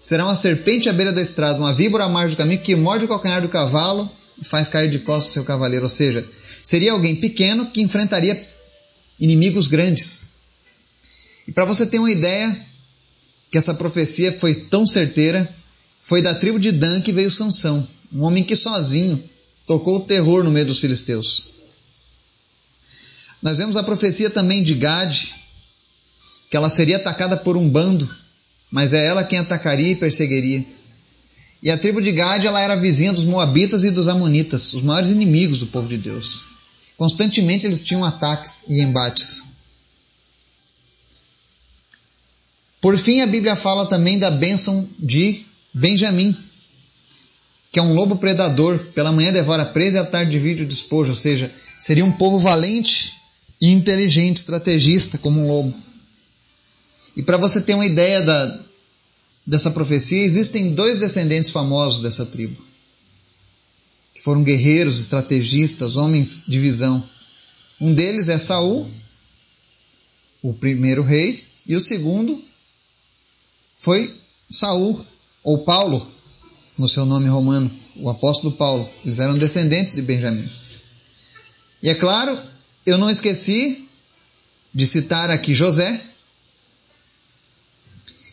Será 0.01 0.25
uma 0.25 0.37
serpente 0.37 0.89
à 0.89 0.93
beira 0.93 1.13
da 1.13 1.21
estrada, 1.21 1.59
uma 1.59 1.75
víbora 1.75 2.05
à 2.05 2.09
margem 2.09 2.35
do 2.35 2.39
caminho 2.39 2.61
que 2.61 2.75
morde 2.75 3.05
o 3.05 3.09
calcanhar 3.09 3.43
do 3.43 3.49
cavalo 3.49 4.11
e 4.41 4.45
faz 4.45 4.69
cair 4.69 4.91
de 4.91 4.99
costas 4.99 5.33
seu 5.33 5.45
cavaleiro. 5.45 5.85
Ou 5.85 5.91
seja, 5.91 6.27
seria 6.63 6.93
alguém 6.93 7.17
pequeno 7.17 7.71
que 7.71 7.83
enfrentaria 7.83 8.47
inimigos 9.19 9.69
grandes. 9.69 10.25
E 11.47 11.53
para 11.53 11.67
você 11.67 11.87
ter 11.87 11.99
uma 11.99 12.11
ideia 12.11 12.67
que 13.51 13.59
essa 13.59 13.75
profecia 13.75 14.33
foi 14.33 14.55
tão 14.55 14.87
certeira, 14.87 15.49
foi 16.01 16.23
da 16.23 16.35
tribo 16.35 16.59
de 16.59 16.73
Dan 16.73 17.03
que 17.03 17.13
veio 17.13 17.31
Sansão, 17.31 17.87
um 18.13 18.23
homem 18.23 18.43
que 18.43 18.57
sozinho 18.57 19.23
tocou 19.71 19.99
o 19.99 20.01
terror 20.01 20.43
no 20.43 20.51
meio 20.51 20.67
dos 20.67 20.81
filisteus. 20.81 21.45
Nós 23.41 23.59
vemos 23.59 23.77
a 23.77 23.85
profecia 23.85 24.29
também 24.29 24.65
de 24.65 24.75
Gade, 24.75 25.33
que 26.51 26.57
ela 26.57 26.69
seria 26.69 26.97
atacada 26.97 27.37
por 27.37 27.57
um 27.57 27.71
bando, 27.71 28.13
mas 28.69 28.93
é 28.93 29.07
ela 29.07 29.23
quem 29.23 29.39
atacaria 29.39 29.93
e 29.93 29.95
perseguiria. 29.95 30.67
E 31.63 31.71
a 31.71 31.79
tribo 31.79 32.03
de 32.03 32.11
Gade 32.11 32.49
ela 32.49 32.61
era 32.61 32.75
vizinha 32.75 33.13
dos 33.13 33.25
Moabitas 33.25 33.85
e 33.85 33.93
dos 33.93 34.09
Amonitas, 34.09 34.75
os 34.75 34.83
maiores 34.83 35.11
inimigos 35.11 35.61
do 35.61 35.69
povo 35.69 35.87
de 35.87 35.99
Deus. 35.99 36.41
Constantemente 36.97 37.65
eles 37.65 37.85
tinham 37.85 38.05
ataques 38.05 38.65
e 38.67 38.81
embates. 38.81 39.45
Por 42.81 42.99
fim, 42.99 43.21
a 43.21 43.27
Bíblia 43.29 43.55
fala 43.55 43.87
também 43.87 44.19
da 44.19 44.33
bênção 44.33 44.89
de 44.99 45.47
Benjamim, 45.73 46.37
que 47.73 47.79
é 47.79 47.83
um 47.83 47.95
lobo 47.95 48.17
predador, 48.17 48.79
pela 48.95 49.13
manhã 49.13 49.33
devora 49.33 49.65
presa 49.65 49.99
e 49.99 50.01
à 50.01 50.05
tarde 50.05 50.33
divide 50.33 50.65
o 50.65 50.67
despojo, 50.67 51.11
ou 51.11 51.17
seja, 51.17 51.53
seria 51.79 52.05
um 52.05 52.13
povo 52.13 52.39
valente 52.39 53.15
e 53.61 53.69
inteligente, 53.71 54.39
estrategista 54.39 55.19
como 55.19 55.41
um 55.41 55.49
lobo. 55.49 55.75
E 57.17 57.23
para 57.23 57.37
você 57.37 57.61
ter 57.61 57.75
uma 57.75 57.87
ideia 57.87 58.23
da, 58.23 58.61
dessa 59.47 59.71
profecia, 59.71 60.23
existem 60.23 60.75
dois 60.75 60.99
descendentes 60.99 61.51
famosos 61.51 62.01
dessa 62.03 62.27
tribo 62.27 62.71
que 64.21 64.25
foram 64.25 64.43
guerreiros, 64.43 65.01
estrategistas, 65.01 65.97
homens 65.97 66.43
de 66.47 66.59
visão. 66.59 67.03
Um 67.81 67.95
deles 67.95 68.29
é 68.29 68.39
Saul, 68.39 68.87
o 70.43 70.53
primeiro 70.53 71.03
rei, 71.03 71.43
e 71.67 71.75
o 71.75 71.81
segundo 71.81 72.43
foi 73.77 74.15
Saul 74.51 75.03
ou 75.43 75.65
Paulo, 75.65 76.07
no 76.81 76.89
seu 76.89 77.05
nome 77.05 77.29
romano, 77.29 77.71
o 77.97 78.09
apóstolo 78.09 78.57
Paulo. 78.57 78.89
Eles 79.05 79.19
eram 79.19 79.37
descendentes 79.37 79.97
de 79.97 80.01
Benjamim. 80.01 80.49
E 81.83 81.91
é 81.91 81.95
claro, 81.95 82.41
eu 82.87 82.97
não 82.97 83.11
esqueci 83.11 83.87
de 84.73 84.87
citar 84.87 85.29
aqui 85.29 85.53
José, 85.53 86.03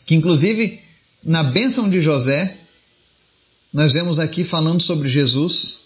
que 0.06 0.14
inclusive 0.14 0.82
na 1.22 1.42
bênção 1.42 1.90
de 1.90 2.00
José, 2.00 2.56
nós 3.70 3.92
vemos 3.92 4.18
aqui 4.18 4.42
falando 4.42 4.80
sobre 4.80 5.10
Jesus. 5.10 5.80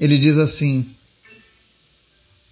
Ele 0.00 0.18
diz 0.18 0.38
assim: 0.38 0.84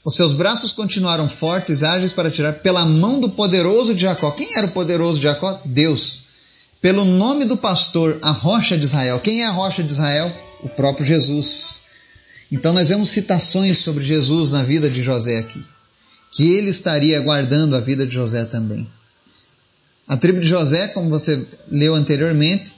Os 0.04 0.14
seus 0.14 0.36
braços 0.36 0.70
continuaram 0.70 1.28
fortes, 1.28 1.82
ágeis 1.82 2.12
para 2.12 2.30
tirar 2.30 2.52
pela 2.60 2.84
mão 2.84 3.18
do 3.18 3.30
poderoso 3.30 3.96
de 3.96 4.02
Jacó. 4.02 4.30
Quem 4.30 4.56
era 4.56 4.68
o 4.68 4.70
poderoso 4.70 5.18
de 5.18 5.24
Jacó? 5.24 5.60
Deus. 5.64 6.27
Pelo 6.80 7.04
nome 7.04 7.44
do 7.44 7.56
pastor, 7.56 8.18
a 8.23 8.30
rocha 8.30 8.78
de 8.78 8.85
Israel. 8.85 9.18
Quem 9.20 9.42
é 9.42 9.47
a 9.47 9.50
rocha 9.50 9.82
de 9.82 9.92
Israel? 9.92 10.32
O 10.62 10.68
próprio 10.68 11.04
Jesus. 11.04 11.80
Então 12.50 12.73
nós 12.73 12.88
vemos 12.88 13.08
citações 13.08 13.78
sobre 13.78 14.04
Jesus 14.04 14.52
na 14.52 14.62
vida 14.62 14.88
de 14.88 15.02
José 15.02 15.38
aqui. 15.38 15.64
Que 16.32 16.50
ele 16.52 16.70
estaria 16.70 17.20
guardando 17.20 17.75
a 17.75 17.80
vida 17.80 18.06
de 18.06 18.14
José 18.14 18.44
também. 18.44 18.88
A 20.06 20.16
tribo 20.16 20.40
de 20.40 20.49
José, 20.49 20.88
como 20.88 21.11
você 21.11 21.44
leu 21.68 21.94
anteriormente, 21.94 22.73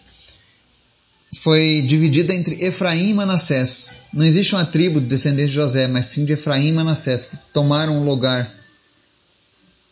foi 1.41 1.83
dividida 1.87 2.35
entre 2.35 2.65
Efraim 2.65 3.11
e 3.11 3.15
Manassés. 3.15 4.07
Não 4.13 4.25
existe 4.25 4.55
uma 4.55 4.65
tribo 4.65 5.01
de 5.01 5.07
descendentes 5.07 5.51
de 5.51 5.55
José, 5.55 5.87
mas 5.87 6.07
sim 6.07 6.25
de 6.25 6.33
Efraim 6.33 6.69
e 6.69 6.73
Manassés, 6.73 7.27
que 7.27 7.37
tomaram 7.53 8.01
um 8.01 8.05
lugar 8.05 8.53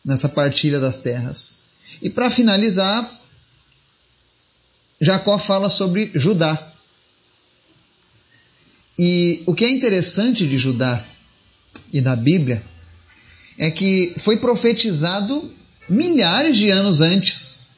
nessa 0.05 0.29
partilha 0.29 0.81
das 0.81 0.99
terras. 0.99 1.61
E 2.03 2.11
para 2.11 2.29
finalizar, 2.29 3.09
Jacó 5.01 5.39
fala 5.39 5.71
sobre 5.71 6.11
Judá. 6.15 6.73
E 8.99 9.43
o 9.47 9.55
que 9.55 9.65
é 9.65 9.71
interessante 9.71 10.47
de 10.47 10.59
Judá 10.59 11.05
e 11.93 12.01
da 12.01 12.17
Bíblia 12.17 12.63
é 13.57 13.71
que 13.71 14.15
foi 14.19 14.39
profetizado 14.39 15.55
milhares 15.89 16.57
de 16.57 16.71
anos 16.71 17.01
antes. 17.01 17.71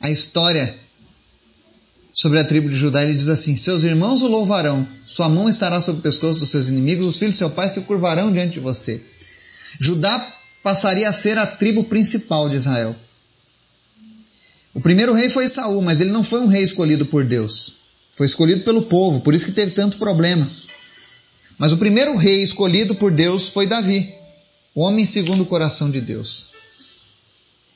A 0.00 0.10
história 0.10 0.78
sobre 2.12 2.38
a 2.38 2.44
tribo 2.44 2.68
de 2.68 2.76
Judá, 2.76 3.02
ele 3.02 3.14
diz 3.14 3.28
assim: 3.28 3.56
Seus 3.56 3.84
irmãos 3.84 4.22
o 4.22 4.28
louvarão, 4.28 4.86
sua 5.06 5.28
mão 5.28 5.48
estará 5.48 5.80
sobre 5.80 6.00
o 6.00 6.02
pescoço 6.02 6.38
dos 6.38 6.50
seus 6.50 6.68
inimigos, 6.68 7.06
os 7.06 7.18
filhos 7.18 7.34
de 7.34 7.38
seu 7.38 7.50
pai 7.50 7.70
se 7.70 7.80
curvarão 7.82 8.32
diante 8.32 8.54
de 8.54 8.60
você. 8.60 9.02
Judá 9.80 10.34
passaria 10.62 11.08
a 11.08 11.12
ser 11.12 11.38
a 11.38 11.46
tribo 11.46 11.84
principal 11.84 12.48
de 12.48 12.56
Israel. 12.56 12.94
O 14.74 14.80
primeiro 14.80 15.12
rei 15.12 15.28
foi 15.28 15.48
Saul, 15.48 15.82
mas 15.82 16.00
ele 16.00 16.10
não 16.10 16.24
foi 16.24 16.40
um 16.40 16.46
rei 16.46 16.62
escolhido 16.62 17.06
por 17.06 17.24
Deus. 17.24 17.74
Foi 18.14 18.26
escolhido 18.26 18.62
pelo 18.62 18.82
povo, 18.82 19.20
por 19.20 19.34
isso 19.34 19.46
que 19.46 19.52
teve 19.52 19.72
tantos 19.72 19.98
problemas. 19.98 20.66
Mas 21.58 21.72
o 21.72 21.78
primeiro 21.78 22.16
rei 22.16 22.42
escolhido 22.42 22.94
por 22.94 23.10
Deus 23.10 23.48
foi 23.48 23.66
Davi 23.66 24.14
homem 24.74 25.04
segundo 25.04 25.42
o 25.42 25.46
coração 25.46 25.90
de 25.90 26.00
Deus. 26.00 26.46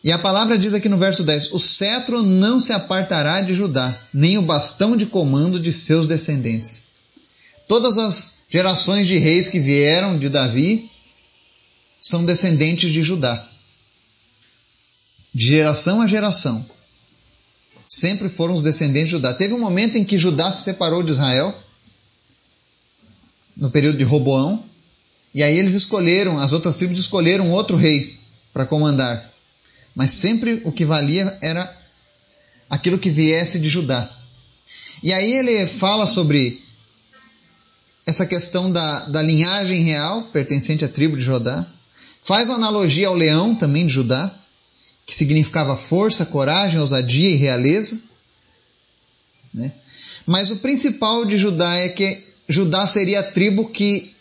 E 0.02 0.12
a 0.12 0.18
palavra 0.18 0.58
diz 0.58 0.72
aqui 0.72 0.88
no 0.88 0.98
verso 0.98 1.24
10: 1.24 1.52
O 1.52 1.58
cetro 1.58 2.22
não 2.22 2.60
se 2.60 2.72
apartará 2.72 3.40
de 3.40 3.54
Judá, 3.54 3.98
nem 4.12 4.38
o 4.38 4.42
bastão 4.42 4.96
de 4.96 5.06
comando 5.06 5.58
de 5.58 5.72
seus 5.72 6.06
descendentes. 6.06 6.84
Todas 7.66 7.98
as 7.98 8.34
gerações 8.48 9.06
de 9.06 9.18
reis 9.18 9.48
que 9.48 9.58
vieram 9.58 10.18
de 10.18 10.28
Davi 10.28 10.90
são 12.00 12.24
descendentes 12.24 12.92
de 12.92 13.02
Judá. 13.02 13.46
De 15.34 15.46
geração 15.46 16.00
a 16.00 16.06
geração. 16.06 16.64
Sempre 17.86 18.28
foram 18.28 18.54
os 18.54 18.62
descendentes 18.62 19.10
de 19.10 19.12
Judá. 19.12 19.32
Teve 19.32 19.54
um 19.54 19.60
momento 19.60 19.96
em 19.96 20.04
que 20.04 20.18
Judá 20.18 20.50
se 20.50 20.64
separou 20.64 21.02
de 21.02 21.12
Israel, 21.12 21.54
no 23.56 23.70
período 23.70 23.98
de 23.98 24.04
Roboão, 24.04 24.64
e 25.32 25.42
aí 25.42 25.56
eles 25.58 25.74
escolheram, 25.74 26.38
as 26.38 26.52
outras 26.52 26.76
tribos 26.76 26.98
escolheram 26.98 27.50
outro 27.50 27.76
rei 27.76 28.18
para 28.52 28.66
comandar. 28.66 29.32
Mas 29.94 30.12
sempre 30.12 30.60
o 30.64 30.72
que 30.72 30.84
valia 30.84 31.38
era 31.40 31.74
aquilo 32.68 32.98
que 32.98 33.10
viesse 33.10 33.58
de 33.58 33.68
Judá. 33.68 34.10
E 35.02 35.12
aí 35.12 35.32
ele 35.32 35.66
fala 35.66 36.06
sobre 36.06 36.62
essa 38.06 38.24
questão 38.24 38.70
da, 38.70 39.06
da 39.06 39.22
linhagem 39.22 39.84
real 39.84 40.22
pertencente 40.24 40.84
à 40.84 40.88
tribo 40.88 41.16
de 41.16 41.22
Judá. 41.22 41.66
Faz 42.22 42.48
uma 42.48 42.56
analogia 42.56 43.08
ao 43.08 43.14
leão 43.14 43.54
também 43.54 43.86
de 43.86 43.92
Judá, 43.92 44.34
que 45.06 45.14
significava 45.14 45.76
força, 45.76 46.26
coragem, 46.26 46.80
ousadia 46.80 47.30
e 47.30 47.36
realeza. 47.36 47.98
Né? 49.54 49.72
Mas 50.26 50.50
o 50.50 50.56
principal 50.56 51.24
de 51.24 51.38
Judá 51.38 51.76
é 51.76 51.88
que 51.88 52.26
Judá 52.48 52.86
seria 52.86 53.20
a 53.20 53.22
tribo 53.22 53.70
que 53.70 54.14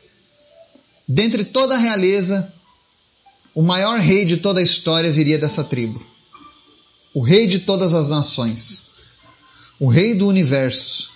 Dentre 1.08 1.46
toda 1.46 1.76
a 1.76 1.80
realeza, 1.80 2.52
o 3.54 3.62
maior 3.62 4.00
rei 4.00 4.26
de 4.26 4.38
toda 4.38 4.60
a 4.60 4.64
história 4.64 5.12
viria 5.12 5.38
dessa 5.38 5.64
tribo. 5.64 6.04
O 7.14 7.22
rei 7.22 7.46
de 7.48 7.60
todas 7.60 7.94
as 7.94 8.10
nações. 8.10 8.88
O 9.80 9.88
rei 9.88 10.16
do 10.16 10.28
universo. 10.28 11.12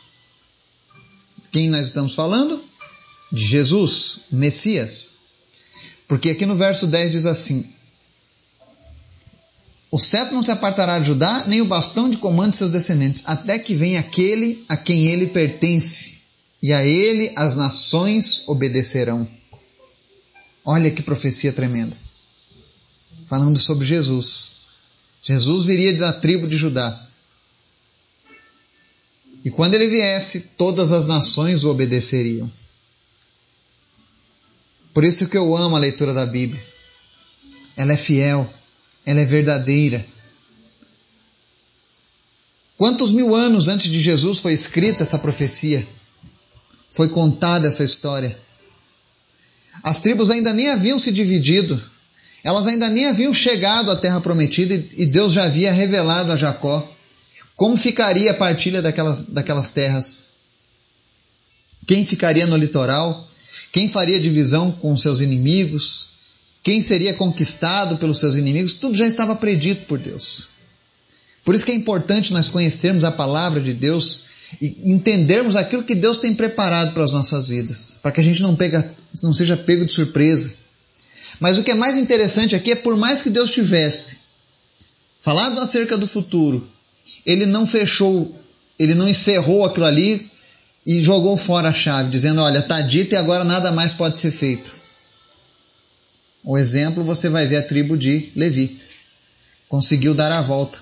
Quem 1.51 1.69
nós 1.69 1.87
estamos 1.87 2.13
falando? 2.13 2.63
De 3.31 3.43
Jesus, 3.43 4.21
Messias. 4.31 5.13
Porque 6.07 6.29
aqui 6.29 6.45
no 6.45 6.55
verso 6.55 6.87
10 6.87 7.11
diz 7.11 7.25
assim: 7.25 7.73
O 9.91 9.97
cetro 9.97 10.35
não 10.35 10.41
se 10.41 10.51
apartará 10.51 10.99
de 10.99 11.07
Judá, 11.07 11.45
nem 11.47 11.61
o 11.61 11.65
bastão 11.65 12.09
de 12.09 12.17
comando 12.17 12.51
de 12.51 12.57
seus 12.57 12.69
descendentes, 12.69 13.23
até 13.25 13.57
que 13.57 13.73
venha 13.73 13.99
aquele 13.99 14.63
a 14.69 14.77
quem 14.77 15.07
ele 15.07 15.27
pertence, 15.27 16.19
e 16.61 16.71
a 16.71 16.85
ele 16.85 17.33
as 17.35 17.55
nações 17.55 18.47
obedecerão. 18.47 19.27
Olha 20.63 20.91
que 20.91 21.01
profecia 21.01 21.51
tremenda. 21.51 21.95
Falando 23.25 23.57
sobre 23.57 23.85
Jesus. 23.85 24.57
Jesus 25.23 25.65
viria 25.65 25.97
da 25.97 26.13
tribo 26.13 26.47
de 26.47 26.55
Judá. 26.55 27.07
E 29.43 29.49
quando 29.49 29.73
ele 29.73 29.87
viesse, 29.87 30.51
todas 30.57 30.91
as 30.91 31.07
nações 31.07 31.63
o 31.63 31.69
obedeceriam. 31.69 32.51
Por 34.93 35.03
isso 35.03 35.27
que 35.27 35.37
eu 35.37 35.55
amo 35.55 35.75
a 35.75 35.79
leitura 35.79 36.13
da 36.13 36.25
Bíblia. 36.25 36.61
Ela 37.75 37.93
é 37.93 37.97
fiel, 37.97 38.51
ela 39.09 39.21
é 39.21 39.25
verdadeira. 39.25 40.05
Quantos 42.77 43.11
mil 43.11 43.33
anos 43.33 43.67
antes 43.67 43.91
de 43.91 43.99
Jesus 43.99 44.37
foi 44.37 44.53
escrita 44.53 45.01
essa 45.01 45.17
profecia? 45.17 45.85
Foi 46.91 47.09
contada 47.09 47.67
essa 47.67 47.83
história? 47.83 48.39
As 49.81 49.99
tribos 49.99 50.29
ainda 50.29 50.53
nem 50.53 50.69
haviam 50.69 50.99
se 50.99 51.11
dividido, 51.11 51.81
elas 52.43 52.67
ainda 52.67 52.87
nem 52.87 53.07
haviam 53.07 53.33
chegado 53.33 53.89
à 53.89 53.95
terra 53.95 54.21
prometida 54.21 54.75
e 54.75 55.07
Deus 55.07 55.33
já 55.33 55.45
havia 55.45 55.71
revelado 55.71 56.31
a 56.31 56.37
Jacó 56.37 56.87
como 57.55 57.75
ficaria 57.75 58.29
a 58.29 58.35
partilha 58.35 58.79
daquelas, 58.79 59.23
daquelas 59.23 59.71
terras. 59.71 60.29
Quem 61.87 62.05
ficaria 62.05 62.45
no 62.45 62.55
litoral? 62.55 63.27
Quem 63.71 63.89
faria 63.89 64.19
divisão 64.19 64.71
com 64.71 64.95
seus 64.95 65.19
inimigos? 65.19 66.09
Quem 66.63 66.81
seria 66.81 67.13
conquistado 67.13 67.97
pelos 67.97 68.19
seus 68.19 68.35
inimigos? 68.35 68.73
Tudo 68.73 68.95
já 68.95 69.07
estava 69.07 69.35
predito 69.35 69.85
por 69.85 69.97
Deus. 69.97 70.49
Por 71.43 71.55
isso 71.55 71.65
que 71.65 71.71
é 71.71 71.75
importante 71.75 72.33
nós 72.33 72.49
conhecermos 72.49 73.03
a 73.03 73.11
palavra 73.11 73.61
de 73.61 73.73
Deus 73.73 74.23
e 74.61 74.77
entendermos 74.83 75.55
aquilo 75.55 75.83
que 75.83 75.95
Deus 75.95 76.17
tem 76.17 76.33
preparado 76.33 76.93
para 76.93 77.03
as 77.03 77.13
nossas 77.13 77.47
vidas, 77.47 77.97
para 78.01 78.11
que 78.11 78.19
a 78.19 78.23
gente 78.23 78.41
não, 78.41 78.55
pega, 78.55 78.93
não 79.23 79.31
seja 79.31 79.55
pego 79.55 79.85
de 79.85 79.91
surpresa. 79.91 80.53
Mas 81.39 81.57
o 81.57 81.63
que 81.63 81.71
é 81.71 81.75
mais 81.75 81.97
interessante 81.97 82.55
aqui 82.55 82.71
é 82.71 82.75
por 82.75 82.97
mais 82.97 83.21
que 83.21 83.29
Deus 83.29 83.51
tivesse 83.51 84.17
falado 85.19 85.59
acerca 85.59 85.97
do 85.97 86.07
futuro, 86.07 86.67
ele 87.25 87.45
não 87.45 87.65
fechou, 87.65 88.35
ele 88.77 88.95
não 88.95 89.07
encerrou 89.07 89.65
aquilo 89.65 89.85
ali 89.85 90.29
e 90.85 91.01
jogou 91.01 91.37
fora 91.37 91.69
a 91.69 91.73
chave, 91.73 92.09
dizendo: 92.09 92.41
Olha, 92.41 92.59
está 92.59 92.81
dito 92.81 93.13
e 93.13 93.17
agora 93.17 93.43
nada 93.43 93.71
mais 93.71 93.93
pode 93.93 94.17
ser 94.17 94.31
feito. 94.31 94.78
O 96.43 96.57
exemplo 96.57 97.03
você 97.03 97.29
vai 97.29 97.45
ver 97.45 97.57
a 97.57 97.63
tribo 97.63 97.97
de 97.97 98.31
Levi. 98.35 98.79
Conseguiu 99.67 100.13
dar 100.13 100.31
a 100.31 100.41
volta. 100.41 100.79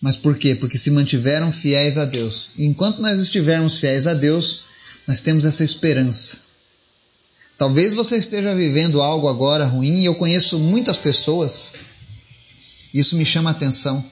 Mas 0.00 0.16
por 0.16 0.36
quê? 0.36 0.54
Porque 0.54 0.76
se 0.76 0.90
mantiveram 0.90 1.52
fiéis 1.52 1.96
a 1.96 2.04
Deus. 2.04 2.54
Enquanto 2.58 3.00
nós 3.00 3.20
estivermos 3.20 3.78
fiéis 3.78 4.06
a 4.06 4.14
Deus, 4.14 4.62
nós 5.06 5.20
temos 5.20 5.44
essa 5.44 5.62
esperança. 5.62 6.38
Talvez 7.56 7.94
você 7.94 8.16
esteja 8.16 8.54
vivendo 8.54 9.00
algo 9.00 9.28
agora 9.28 9.64
ruim 9.64 10.00
e 10.00 10.04
eu 10.04 10.16
conheço 10.16 10.58
muitas 10.58 10.98
pessoas. 10.98 11.74
Isso 12.92 13.16
me 13.16 13.24
chama 13.24 13.50
a 13.50 13.52
atenção. 13.52 14.04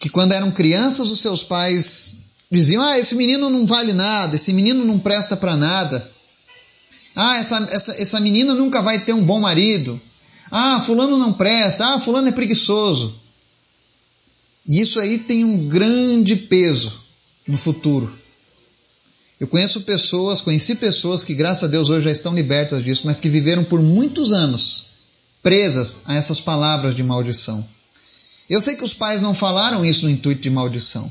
que 0.00 0.08
quando 0.08 0.30
eram 0.32 0.52
crianças 0.52 1.10
os 1.10 1.18
seus 1.18 1.42
pais 1.42 2.18
diziam: 2.48 2.80
"Ah, 2.80 2.96
esse 3.00 3.16
menino 3.16 3.50
não 3.50 3.66
vale 3.66 3.92
nada, 3.92 4.36
esse 4.36 4.52
menino 4.52 4.84
não 4.84 4.96
presta 4.96 5.36
para 5.36 5.56
nada. 5.56 6.08
Ah, 7.14 7.38
essa, 7.38 7.68
essa, 7.70 7.92
essa 7.92 8.20
menina 8.20 8.54
nunca 8.54 8.82
vai 8.82 9.00
ter 9.00 9.12
um 9.12 9.24
bom 9.24 9.40
marido. 9.40 10.00
Ah, 10.50 10.80
fulano 10.80 11.18
não 11.18 11.32
presta. 11.32 11.94
Ah, 11.94 11.98
fulano 12.00 12.28
é 12.28 12.32
preguiçoso." 12.32 13.20
E 14.66 14.80
isso 14.80 15.00
aí 15.00 15.18
tem 15.18 15.44
um 15.44 15.66
grande 15.68 16.36
peso 16.36 17.00
no 17.46 17.56
futuro. 17.56 18.16
Eu 19.40 19.46
conheço 19.46 19.82
pessoas, 19.82 20.40
conheci 20.40 20.74
pessoas 20.74 21.24
que, 21.24 21.32
graças 21.32 21.64
a 21.64 21.68
Deus, 21.68 21.88
hoje 21.88 22.04
já 22.04 22.10
estão 22.10 22.34
libertas 22.34 22.82
disso, 22.82 23.02
mas 23.06 23.20
que 23.20 23.28
viveram 23.28 23.64
por 23.64 23.80
muitos 23.80 24.32
anos 24.32 24.86
presas 25.42 26.02
a 26.06 26.16
essas 26.16 26.40
palavras 26.40 26.94
de 26.94 27.02
maldição. 27.02 27.66
Eu 28.50 28.60
sei 28.60 28.76
que 28.76 28.84
os 28.84 28.92
pais 28.92 29.22
não 29.22 29.32
falaram 29.32 29.84
isso 29.84 30.04
no 30.04 30.10
intuito 30.10 30.42
de 30.42 30.50
maldição, 30.50 31.10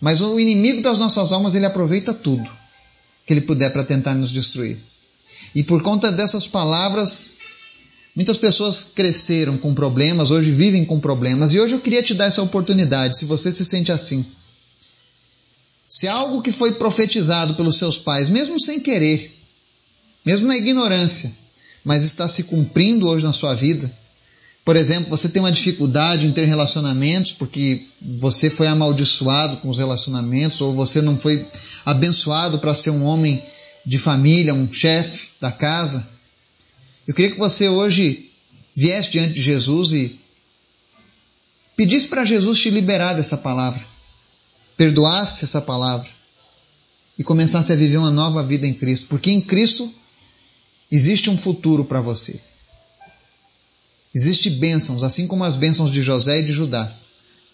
mas 0.00 0.22
o 0.22 0.38
inimigo 0.38 0.80
das 0.80 1.00
nossas 1.00 1.32
almas 1.32 1.54
ele 1.54 1.66
aproveita 1.66 2.14
tudo 2.14 2.48
que 3.28 3.32
ele 3.34 3.42
puder 3.42 3.72
para 3.72 3.84
tentar 3.84 4.16
nos 4.16 4.32
destruir. 4.32 4.76
E 5.54 5.62
por 5.62 5.82
conta 5.82 6.10
dessas 6.10 6.48
palavras, 6.48 7.38
muitas 8.16 8.38
pessoas 8.38 8.82
cresceram 8.82 9.56
com 9.56 9.72
problemas, 9.72 10.32
hoje 10.32 10.50
vivem 10.50 10.84
com 10.84 10.98
problemas, 10.98 11.54
e 11.54 11.60
hoje 11.60 11.74
eu 11.74 11.80
queria 11.80 12.02
te 12.02 12.14
dar 12.14 12.24
essa 12.24 12.42
oportunidade, 12.42 13.16
se 13.16 13.24
você 13.24 13.52
se 13.52 13.64
sente 13.64 13.92
assim 13.92 14.26
se 15.88 16.06
algo 16.06 16.42
que 16.42 16.52
foi 16.52 16.72
profetizado 16.72 17.54
pelos 17.54 17.78
seus 17.78 17.96
pais, 17.96 18.28
mesmo 18.28 18.60
sem 18.60 18.78
querer, 18.78 19.34
mesmo 20.24 20.46
na 20.46 20.56
ignorância, 20.56 21.32
mas 21.82 22.04
está 22.04 22.28
se 22.28 22.42
cumprindo 22.44 23.08
hoje 23.08 23.24
na 23.24 23.32
sua 23.32 23.54
vida, 23.54 23.90
por 24.68 24.76
exemplo, 24.76 25.08
você 25.08 25.30
tem 25.30 25.40
uma 25.40 25.50
dificuldade 25.50 26.26
em 26.26 26.30
ter 26.30 26.44
relacionamentos 26.44 27.32
porque 27.32 27.86
você 28.02 28.50
foi 28.50 28.66
amaldiçoado 28.66 29.56
com 29.62 29.70
os 29.70 29.78
relacionamentos 29.78 30.60
ou 30.60 30.74
você 30.74 31.00
não 31.00 31.16
foi 31.16 31.48
abençoado 31.86 32.58
para 32.58 32.74
ser 32.74 32.90
um 32.90 33.02
homem 33.02 33.42
de 33.86 33.96
família, 33.96 34.52
um 34.52 34.70
chefe 34.70 35.30
da 35.40 35.50
casa. 35.50 36.06
Eu 37.06 37.14
queria 37.14 37.30
que 37.30 37.38
você 37.38 37.66
hoje 37.66 38.30
viesse 38.74 39.12
diante 39.12 39.32
de 39.32 39.40
Jesus 39.40 39.92
e 39.94 40.20
pedisse 41.74 42.06
para 42.06 42.26
Jesus 42.26 42.60
te 42.60 42.68
liberar 42.68 43.14
dessa 43.14 43.38
palavra 43.38 43.82
perdoasse 44.76 45.44
essa 45.44 45.62
palavra 45.62 46.10
e 47.18 47.24
começasse 47.24 47.72
a 47.72 47.76
viver 47.76 47.96
uma 47.96 48.10
nova 48.10 48.42
vida 48.42 48.66
em 48.66 48.74
Cristo, 48.74 49.06
porque 49.06 49.30
em 49.30 49.40
Cristo 49.40 49.90
existe 50.92 51.30
um 51.30 51.38
futuro 51.38 51.86
para 51.86 52.02
você. 52.02 52.38
Existem 54.14 54.58
bênçãos, 54.58 55.02
assim 55.02 55.26
como 55.26 55.44
as 55.44 55.56
bênçãos 55.56 55.90
de 55.90 56.02
José 56.02 56.40
e 56.40 56.42
de 56.42 56.52
Judá 56.52 56.92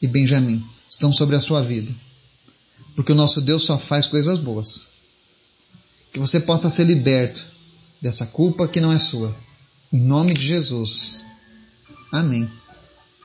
e 0.00 0.06
Benjamim 0.06 0.64
estão 0.88 1.10
sobre 1.10 1.36
a 1.36 1.40
sua 1.40 1.62
vida. 1.62 1.92
Porque 2.94 3.12
o 3.12 3.16
nosso 3.16 3.40
Deus 3.40 3.64
só 3.64 3.78
faz 3.78 4.06
coisas 4.06 4.38
boas. 4.38 4.86
Que 6.12 6.20
você 6.20 6.38
possa 6.40 6.70
ser 6.70 6.84
liberto 6.84 7.44
dessa 8.00 8.26
culpa 8.26 8.68
que 8.68 8.80
não 8.80 8.92
é 8.92 8.98
sua. 8.98 9.34
Em 9.92 9.98
nome 9.98 10.34
de 10.34 10.46
Jesus. 10.46 11.24
Amém. 12.12 12.48